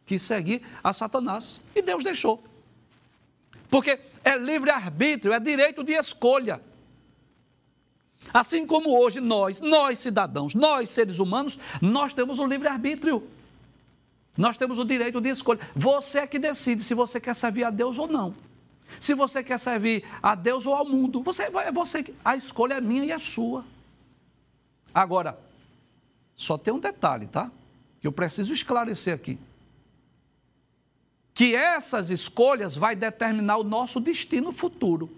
quis 0.05 0.21
seguir 0.21 0.61
a 0.83 0.93
Satanás 0.93 1.59
e 1.75 1.81
Deus 1.81 2.03
deixou. 2.03 2.43
Porque 3.69 3.99
é 4.23 4.37
livre-arbítrio, 4.37 5.33
é 5.33 5.39
direito 5.39 5.83
de 5.83 5.93
escolha. 5.93 6.61
Assim 8.33 8.67
como 8.67 8.97
hoje 8.97 9.19
nós, 9.19 9.61
nós 9.61 9.99
cidadãos, 9.99 10.53
nós 10.53 10.89
seres 10.89 11.19
humanos, 11.19 11.57
nós 11.81 12.13
temos 12.13 12.39
o 12.39 12.45
livre-arbítrio. 12.45 13.27
Nós 14.37 14.57
temos 14.57 14.77
o 14.77 14.85
direito 14.85 15.19
de 15.19 15.29
escolha. 15.29 15.59
Você 15.75 16.19
é 16.19 16.27
que 16.27 16.39
decide 16.39 16.83
se 16.83 16.93
você 16.93 17.19
quer 17.19 17.35
servir 17.35 17.63
a 17.63 17.69
Deus 17.69 17.97
ou 17.97 18.07
não. 18.07 18.33
Se 18.99 19.13
você 19.13 19.43
quer 19.43 19.57
servir 19.57 20.05
a 20.21 20.35
Deus 20.35 20.65
ou 20.65 20.75
ao 20.75 20.85
mundo. 20.85 21.21
Você, 21.21 21.43
é 21.43 21.71
você, 21.71 22.13
a 22.23 22.35
escolha 22.35 22.75
é 22.75 22.81
minha 22.81 23.05
e 23.05 23.11
é 23.11 23.19
sua. 23.19 23.65
Agora, 24.93 25.37
só 26.35 26.57
tem 26.57 26.73
um 26.73 26.79
detalhe, 26.79 27.27
tá? 27.27 27.51
Que 27.99 28.07
eu 28.07 28.11
preciso 28.11 28.51
esclarecer 28.53 29.13
aqui. 29.13 29.37
Que 31.33 31.55
essas 31.55 32.09
escolhas 32.09 32.75
vai 32.75 32.95
determinar 32.95 33.57
o 33.57 33.63
nosso 33.63 33.99
destino 33.99 34.51
futuro. 34.51 35.09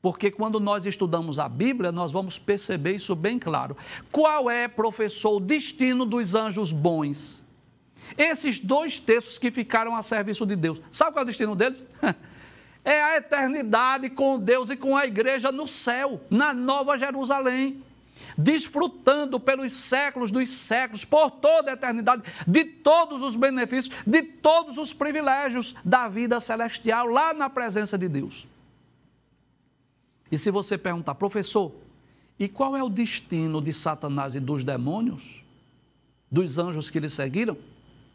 Porque 0.00 0.30
quando 0.30 0.60
nós 0.60 0.84
estudamos 0.84 1.38
a 1.38 1.48
Bíblia, 1.48 1.90
nós 1.90 2.12
vamos 2.12 2.38
perceber 2.38 2.94
isso 2.94 3.14
bem 3.14 3.38
claro. 3.38 3.76
Qual 4.12 4.50
é, 4.50 4.68
professor, 4.68 5.36
o 5.36 5.40
destino 5.40 6.04
dos 6.04 6.34
anjos 6.34 6.72
bons? 6.72 7.42
Esses 8.16 8.60
dois 8.60 9.00
textos 9.00 9.38
que 9.38 9.50
ficaram 9.50 9.96
a 9.96 10.02
serviço 10.02 10.44
de 10.44 10.56
Deus. 10.56 10.80
Sabe 10.90 11.12
qual 11.12 11.22
é 11.22 11.24
o 11.24 11.26
destino 11.26 11.56
deles? 11.56 11.82
É 12.84 13.02
a 13.02 13.16
eternidade 13.16 14.10
com 14.10 14.38
Deus 14.38 14.68
e 14.70 14.76
com 14.76 14.96
a 14.96 15.06
igreja 15.06 15.50
no 15.50 15.66
céu, 15.66 16.20
na 16.30 16.52
Nova 16.52 16.98
Jerusalém 16.98 17.82
desfrutando 18.36 19.38
pelos 19.38 19.72
séculos 19.72 20.30
dos 20.30 20.48
séculos, 20.50 21.04
por 21.04 21.30
toda 21.30 21.70
a 21.70 21.74
eternidade, 21.74 22.22
de 22.46 22.64
todos 22.64 23.22
os 23.22 23.36
benefícios, 23.36 23.94
de 24.06 24.22
todos 24.22 24.78
os 24.78 24.92
privilégios 24.92 25.74
da 25.84 26.08
vida 26.08 26.40
celestial, 26.40 27.06
lá 27.06 27.32
na 27.32 27.48
presença 27.48 27.96
de 27.96 28.08
Deus. 28.08 28.46
E 30.30 30.38
se 30.38 30.50
você 30.50 30.76
perguntar, 30.76 31.14
professor, 31.14 31.72
e 32.38 32.48
qual 32.48 32.76
é 32.76 32.82
o 32.82 32.88
destino 32.88 33.62
de 33.62 33.72
Satanás 33.72 34.34
e 34.34 34.40
dos 34.40 34.64
demônios, 34.64 35.44
dos 36.30 36.58
anjos 36.58 36.90
que 36.90 36.98
lhe 36.98 37.10
seguiram? 37.10 37.56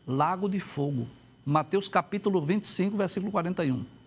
Lago 0.05 0.49
de 0.49 0.59
fogo. 0.59 1.07
Mateus 1.45 1.87
capítulo 1.87 2.41
25, 2.41 2.97
versículo 2.97 3.31
41. 3.31 3.98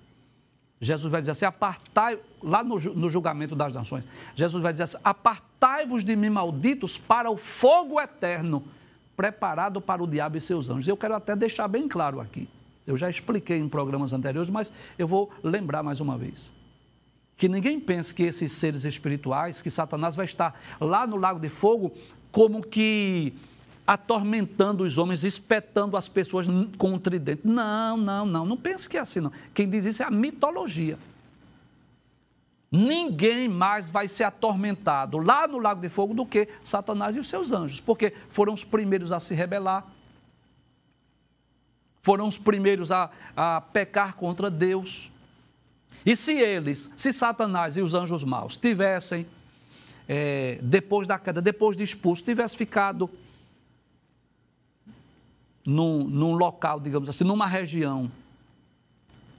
Jesus 0.83 1.13
vai 1.13 1.21
dizer 1.21 1.31
assim: 1.31 1.45
apartai, 1.45 2.19
lá 2.43 2.65
no, 2.65 2.77
no 2.77 3.09
julgamento 3.09 3.55
das 3.55 3.73
nações, 3.73 4.07
Jesus 4.35 4.61
vai 4.61 4.73
dizer 4.73 4.83
assim: 4.83 4.99
apartai-vos 5.05 6.05
de 6.05 6.17
mim, 6.17 6.29
malditos, 6.29 6.99
para 6.99 7.31
o 7.31 7.37
fogo 7.37 8.01
eterno, 8.01 8.65
preparado 9.17 9.81
para 9.81 10.03
o 10.03 10.09
diabo 10.09 10.37
e 10.37 10.41
seus 10.41 10.69
anjos. 10.69 10.89
Eu 10.89 10.97
quero 10.97 11.15
até 11.15 11.37
deixar 11.37 11.69
bem 11.69 11.87
claro 11.87 12.21
aqui. 12.21 12.49
Eu 12.85 12.97
já 12.97 13.09
expliquei 13.09 13.57
em 13.57 13.69
programas 13.69 14.13
anteriores, 14.13 14.51
mas 14.51 14.73
eu 14.99 15.07
vou 15.07 15.31
lembrar 15.41 15.85
mais 15.85 16.01
uma 16.01 16.19
vez. 16.19 16.53
Que 17.37 17.49
ninguém 17.49 17.79
pense 17.79 18.13
que 18.13 18.25
esses 18.25 18.51
seres 18.51 18.85
espirituais, 18.85 19.63
que 19.63 19.71
Satanás 19.71 20.17
vai 20.17 20.27
estar 20.27 20.61
lá 20.81 21.07
no 21.07 21.17
lago 21.17 21.39
de 21.39 21.49
fogo, 21.49 21.93
como 22.33 22.61
que 22.61 23.33
atormentando 23.87 24.85
os 24.85 24.97
homens, 24.99 25.25
espetando 25.25 25.97
as 25.97 26.09
pessoas 26.09 26.47
com 26.79 26.93
um 26.93 26.99
tridente. 26.99 27.43
Não, 27.45 27.97
não, 27.97 28.25
não, 28.25 28.47
não 28.47 28.57
pense 28.57 28.89
que 28.89 28.97
é 28.97 29.01
assim, 29.01 29.21
não. 29.21 29.33
Quem 29.53 29.69
diz 29.69 29.85
isso 29.85 30.03
é 30.03 30.07
a 30.07 30.11
mitologia. 30.11 30.99
Ninguém 32.71 33.49
mais 33.49 33.91
vai 33.91 34.09
ser 34.09 34.25
atormentado 34.25 35.19
lá 35.19 35.47
no 35.47 35.59
Lago 35.59 35.81
de 35.81 35.91
Fogo 35.91 36.15
do 36.15 36.25
que 36.25 36.49
Satanás 36.65 37.17
e 37.17 37.21
os 37.21 37.29
seus 37.29 37.53
anjos, 37.53 37.81
porque 37.81 38.15
foram 38.31 38.55
os 38.55 38.65
primeiros 38.65 39.13
a 39.13 39.21
se 39.21 39.35
rebelar, 39.35 39.87
foram 42.01 42.27
os 42.27 42.39
primeiros 42.39 42.91
a, 42.91 43.11
a 43.37 43.61
pecar 43.61 44.15
contra 44.15 44.51
Deus. 44.51 45.11
E 46.05 46.17
se 46.17 46.33
eles, 46.33 46.91
se 46.97 47.13
Satanás 47.13 47.77
e 47.77 47.83
os 47.83 47.93
anjos 47.93 48.25
maus 48.25 48.57
tivessem, 48.57 49.27
é, 50.09 50.59
depois 50.63 51.07
da 51.07 51.19
queda, 51.19 51.43
depois 51.43 51.77
de 51.77 51.85
expulso, 51.85 52.25
tivessem 52.25 52.57
ficado 52.57 53.09
num, 55.65 56.05
num 56.05 56.35
local, 56.35 56.81
digamos 56.81 57.09
assim, 57.09 57.25
numa 57.25 57.47
região, 57.47 58.11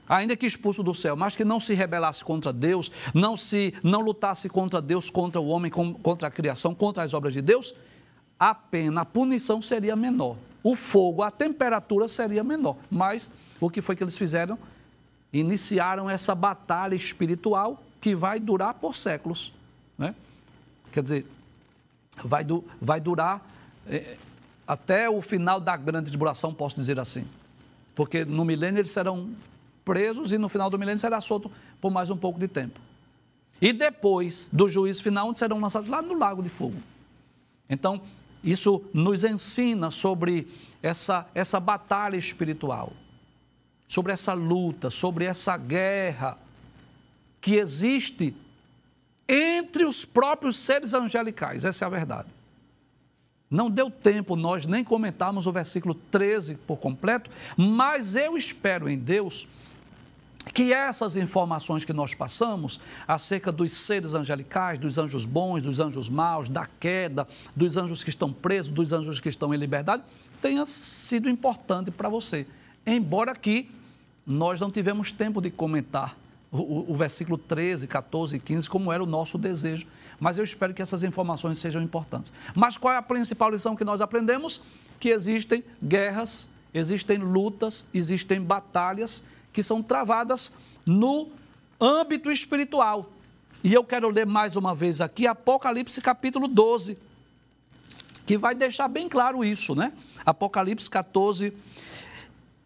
ainda 0.08 0.36
que 0.36 0.46
expulso 0.46 0.82
do 0.82 0.94
céu, 0.94 1.16
mas 1.16 1.36
que 1.36 1.44
não 1.44 1.58
se 1.58 1.74
rebelasse 1.74 2.24
contra 2.24 2.52
Deus, 2.52 2.90
não 3.12 3.36
se 3.36 3.74
não 3.82 4.00
lutasse 4.00 4.48
contra 4.48 4.80
Deus, 4.80 5.10
contra 5.10 5.40
o 5.40 5.48
homem, 5.48 5.70
contra 5.70 6.28
a 6.28 6.30
criação, 6.30 6.74
contra 6.74 7.02
as 7.02 7.14
obras 7.14 7.32
de 7.32 7.42
Deus, 7.42 7.74
a 8.38 8.54
pena, 8.54 9.02
a 9.02 9.04
punição 9.04 9.62
seria 9.62 9.94
menor. 9.96 10.36
O 10.62 10.74
fogo, 10.74 11.22
a 11.22 11.30
temperatura 11.30 12.08
seria 12.08 12.42
menor. 12.42 12.76
Mas 12.90 13.30
o 13.60 13.70
que 13.70 13.80
foi 13.80 13.94
que 13.94 14.02
eles 14.02 14.16
fizeram? 14.16 14.58
Iniciaram 15.32 16.08
essa 16.08 16.34
batalha 16.34 16.94
espiritual 16.94 17.82
que 18.00 18.14
vai 18.14 18.40
durar 18.40 18.74
por 18.74 18.94
séculos. 18.94 19.52
Né? 19.96 20.14
Quer 20.92 21.02
dizer, 21.02 21.26
vai, 22.22 22.44
du 22.44 22.64
vai 22.80 23.00
durar. 23.00 23.46
É, 23.86 24.16
até 24.66 25.08
o 25.08 25.20
final 25.20 25.60
da 25.60 25.76
grande 25.76 26.10
tribulação, 26.10 26.52
posso 26.52 26.76
dizer 26.76 26.98
assim. 26.98 27.26
Porque 27.94 28.24
no 28.24 28.44
milênio 28.44 28.80
eles 28.80 28.92
serão 28.92 29.30
presos 29.84 30.32
e 30.32 30.38
no 30.38 30.48
final 30.48 30.70
do 30.70 30.78
milênio 30.78 31.00
será 31.00 31.20
solto 31.20 31.50
por 31.80 31.90
mais 31.90 32.10
um 32.10 32.16
pouco 32.16 32.38
de 32.38 32.48
tempo. 32.48 32.80
E 33.60 33.72
depois 33.72 34.48
do 34.52 34.68
juízo 34.68 35.02
final, 35.02 35.28
onde 35.28 35.38
serão 35.38 35.60
lançados 35.60 35.88
lá 35.88 36.02
no 36.02 36.14
lago 36.14 36.42
de 36.42 36.48
fogo. 36.48 36.76
Então, 37.68 38.00
isso 38.42 38.84
nos 38.92 39.24
ensina 39.24 39.90
sobre 39.90 40.48
essa, 40.82 41.26
essa 41.34 41.58
batalha 41.58 42.16
espiritual, 42.16 42.92
sobre 43.88 44.12
essa 44.12 44.34
luta, 44.34 44.90
sobre 44.90 45.24
essa 45.24 45.56
guerra 45.56 46.36
que 47.40 47.54
existe 47.56 48.34
entre 49.26 49.84
os 49.84 50.04
próprios 50.04 50.56
seres 50.56 50.92
angelicais. 50.92 51.64
Essa 51.64 51.84
é 51.84 51.86
a 51.86 51.90
verdade. 51.90 52.28
Não 53.54 53.70
deu 53.70 53.88
tempo 53.88 54.34
nós 54.34 54.66
nem 54.66 54.82
comentarmos 54.82 55.46
o 55.46 55.52
versículo 55.52 55.94
13 55.94 56.56
por 56.66 56.76
completo, 56.76 57.30
mas 57.56 58.16
eu 58.16 58.36
espero 58.36 58.88
em 58.88 58.98
Deus 58.98 59.46
que 60.52 60.72
essas 60.72 61.14
informações 61.14 61.84
que 61.84 61.92
nós 61.92 62.14
passamos 62.14 62.80
acerca 63.06 63.52
dos 63.52 63.70
seres 63.70 64.12
angelicais, 64.12 64.80
dos 64.80 64.98
anjos 64.98 65.24
bons, 65.24 65.62
dos 65.62 65.78
anjos 65.78 66.08
maus, 66.08 66.48
da 66.48 66.66
queda, 66.66 67.28
dos 67.54 67.76
anjos 67.76 68.02
que 68.02 68.10
estão 68.10 68.32
presos, 68.32 68.72
dos 68.72 68.92
anjos 68.92 69.20
que 69.20 69.28
estão 69.28 69.54
em 69.54 69.56
liberdade, 69.56 70.02
tenha 70.42 70.64
sido 70.64 71.30
importante 71.30 71.92
para 71.92 72.08
você. 72.08 72.48
Embora 72.84 73.30
aqui 73.30 73.70
nós 74.26 74.60
não 74.60 74.68
tivemos 74.68 75.12
tempo 75.12 75.40
de 75.40 75.52
comentar 75.52 76.16
o, 76.50 76.92
o, 76.92 76.96
versículo 76.96 77.38
13, 77.38 77.86
14 77.86 78.34
e 78.34 78.40
15, 78.40 78.68
como 78.68 78.92
era 78.92 79.02
o 79.02 79.06
nosso 79.06 79.38
desejo, 79.38 79.86
mas 80.18 80.38
eu 80.38 80.44
espero 80.44 80.72
que 80.72 80.82
essas 80.82 81.02
informações 81.02 81.58
sejam 81.58 81.82
importantes. 81.82 82.32
Mas 82.54 82.76
qual 82.78 82.94
é 82.94 82.96
a 82.96 83.02
principal 83.02 83.50
lição 83.50 83.76
que 83.76 83.84
nós 83.84 84.00
aprendemos? 84.00 84.62
Que 84.98 85.10
existem 85.10 85.64
guerras, 85.82 86.48
existem 86.72 87.18
lutas, 87.18 87.86
existem 87.92 88.40
batalhas 88.40 89.24
que 89.52 89.62
são 89.62 89.82
travadas 89.82 90.52
no 90.84 91.28
âmbito 91.80 92.30
espiritual. 92.30 93.10
E 93.62 93.72
eu 93.72 93.82
quero 93.82 94.10
ler 94.10 94.26
mais 94.26 94.56
uma 94.56 94.74
vez 94.74 95.00
aqui 95.00 95.26
Apocalipse 95.26 96.00
capítulo 96.00 96.46
12, 96.46 96.98
que 98.26 98.36
vai 98.36 98.54
deixar 98.54 98.88
bem 98.88 99.08
claro 99.08 99.44
isso, 99.44 99.74
né? 99.74 99.92
Apocalipse 100.24 100.90
14, 100.90 101.52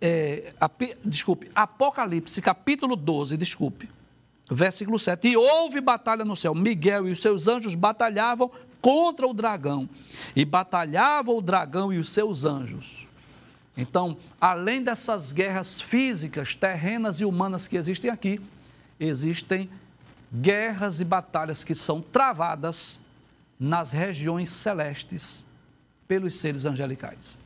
é, 0.01 0.53
ap, 0.61 0.83
desculpe, 1.05 1.51
Apocalipse 1.55 2.41
capítulo 2.41 2.97
12, 2.97 3.37
desculpe, 3.37 3.89
versículo 4.51 4.99
7. 4.99 5.29
E 5.29 5.37
houve 5.37 5.81
batalha 5.81 6.25
no 6.25 6.37
céu. 6.37 6.55
Miguel 6.55 7.09
e 7.09 7.13
os 7.13 7.21
seus 7.21 7.49
anjos 7.49 7.75
batalhavam 7.75 8.51
contra 8.81 9.27
o 9.27 9.35
dragão. 9.35 9.89
E 10.35 10.45
batalhava 10.45 11.33
o 11.33 11.41
dragão 11.41 11.93
e 11.93 11.99
os 11.99 12.09
seus 12.09 12.45
anjos. 12.45 13.07
Então, 13.77 14.17
além 14.41 14.83
dessas 14.83 15.31
guerras 15.31 15.81
físicas, 15.81 16.55
terrenas 16.55 17.21
e 17.21 17.25
humanas 17.25 17.69
que 17.69 17.77
existem 17.77 18.11
aqui, 18.11 18.41
existem 18.99 19.71
guerras 20.33 21.01
e 21.01 21.05
batalhas 21.05 21.63
que 21.63 21.75
são 21.75 22.01
travadas 22.01 23.01
nas 23.59 23.93
regiões 23.93 24.51
celestes 24.51 25.47
pelos 26.07 26.35
seres 26.35 26.65
angelicais. 26.65 27.39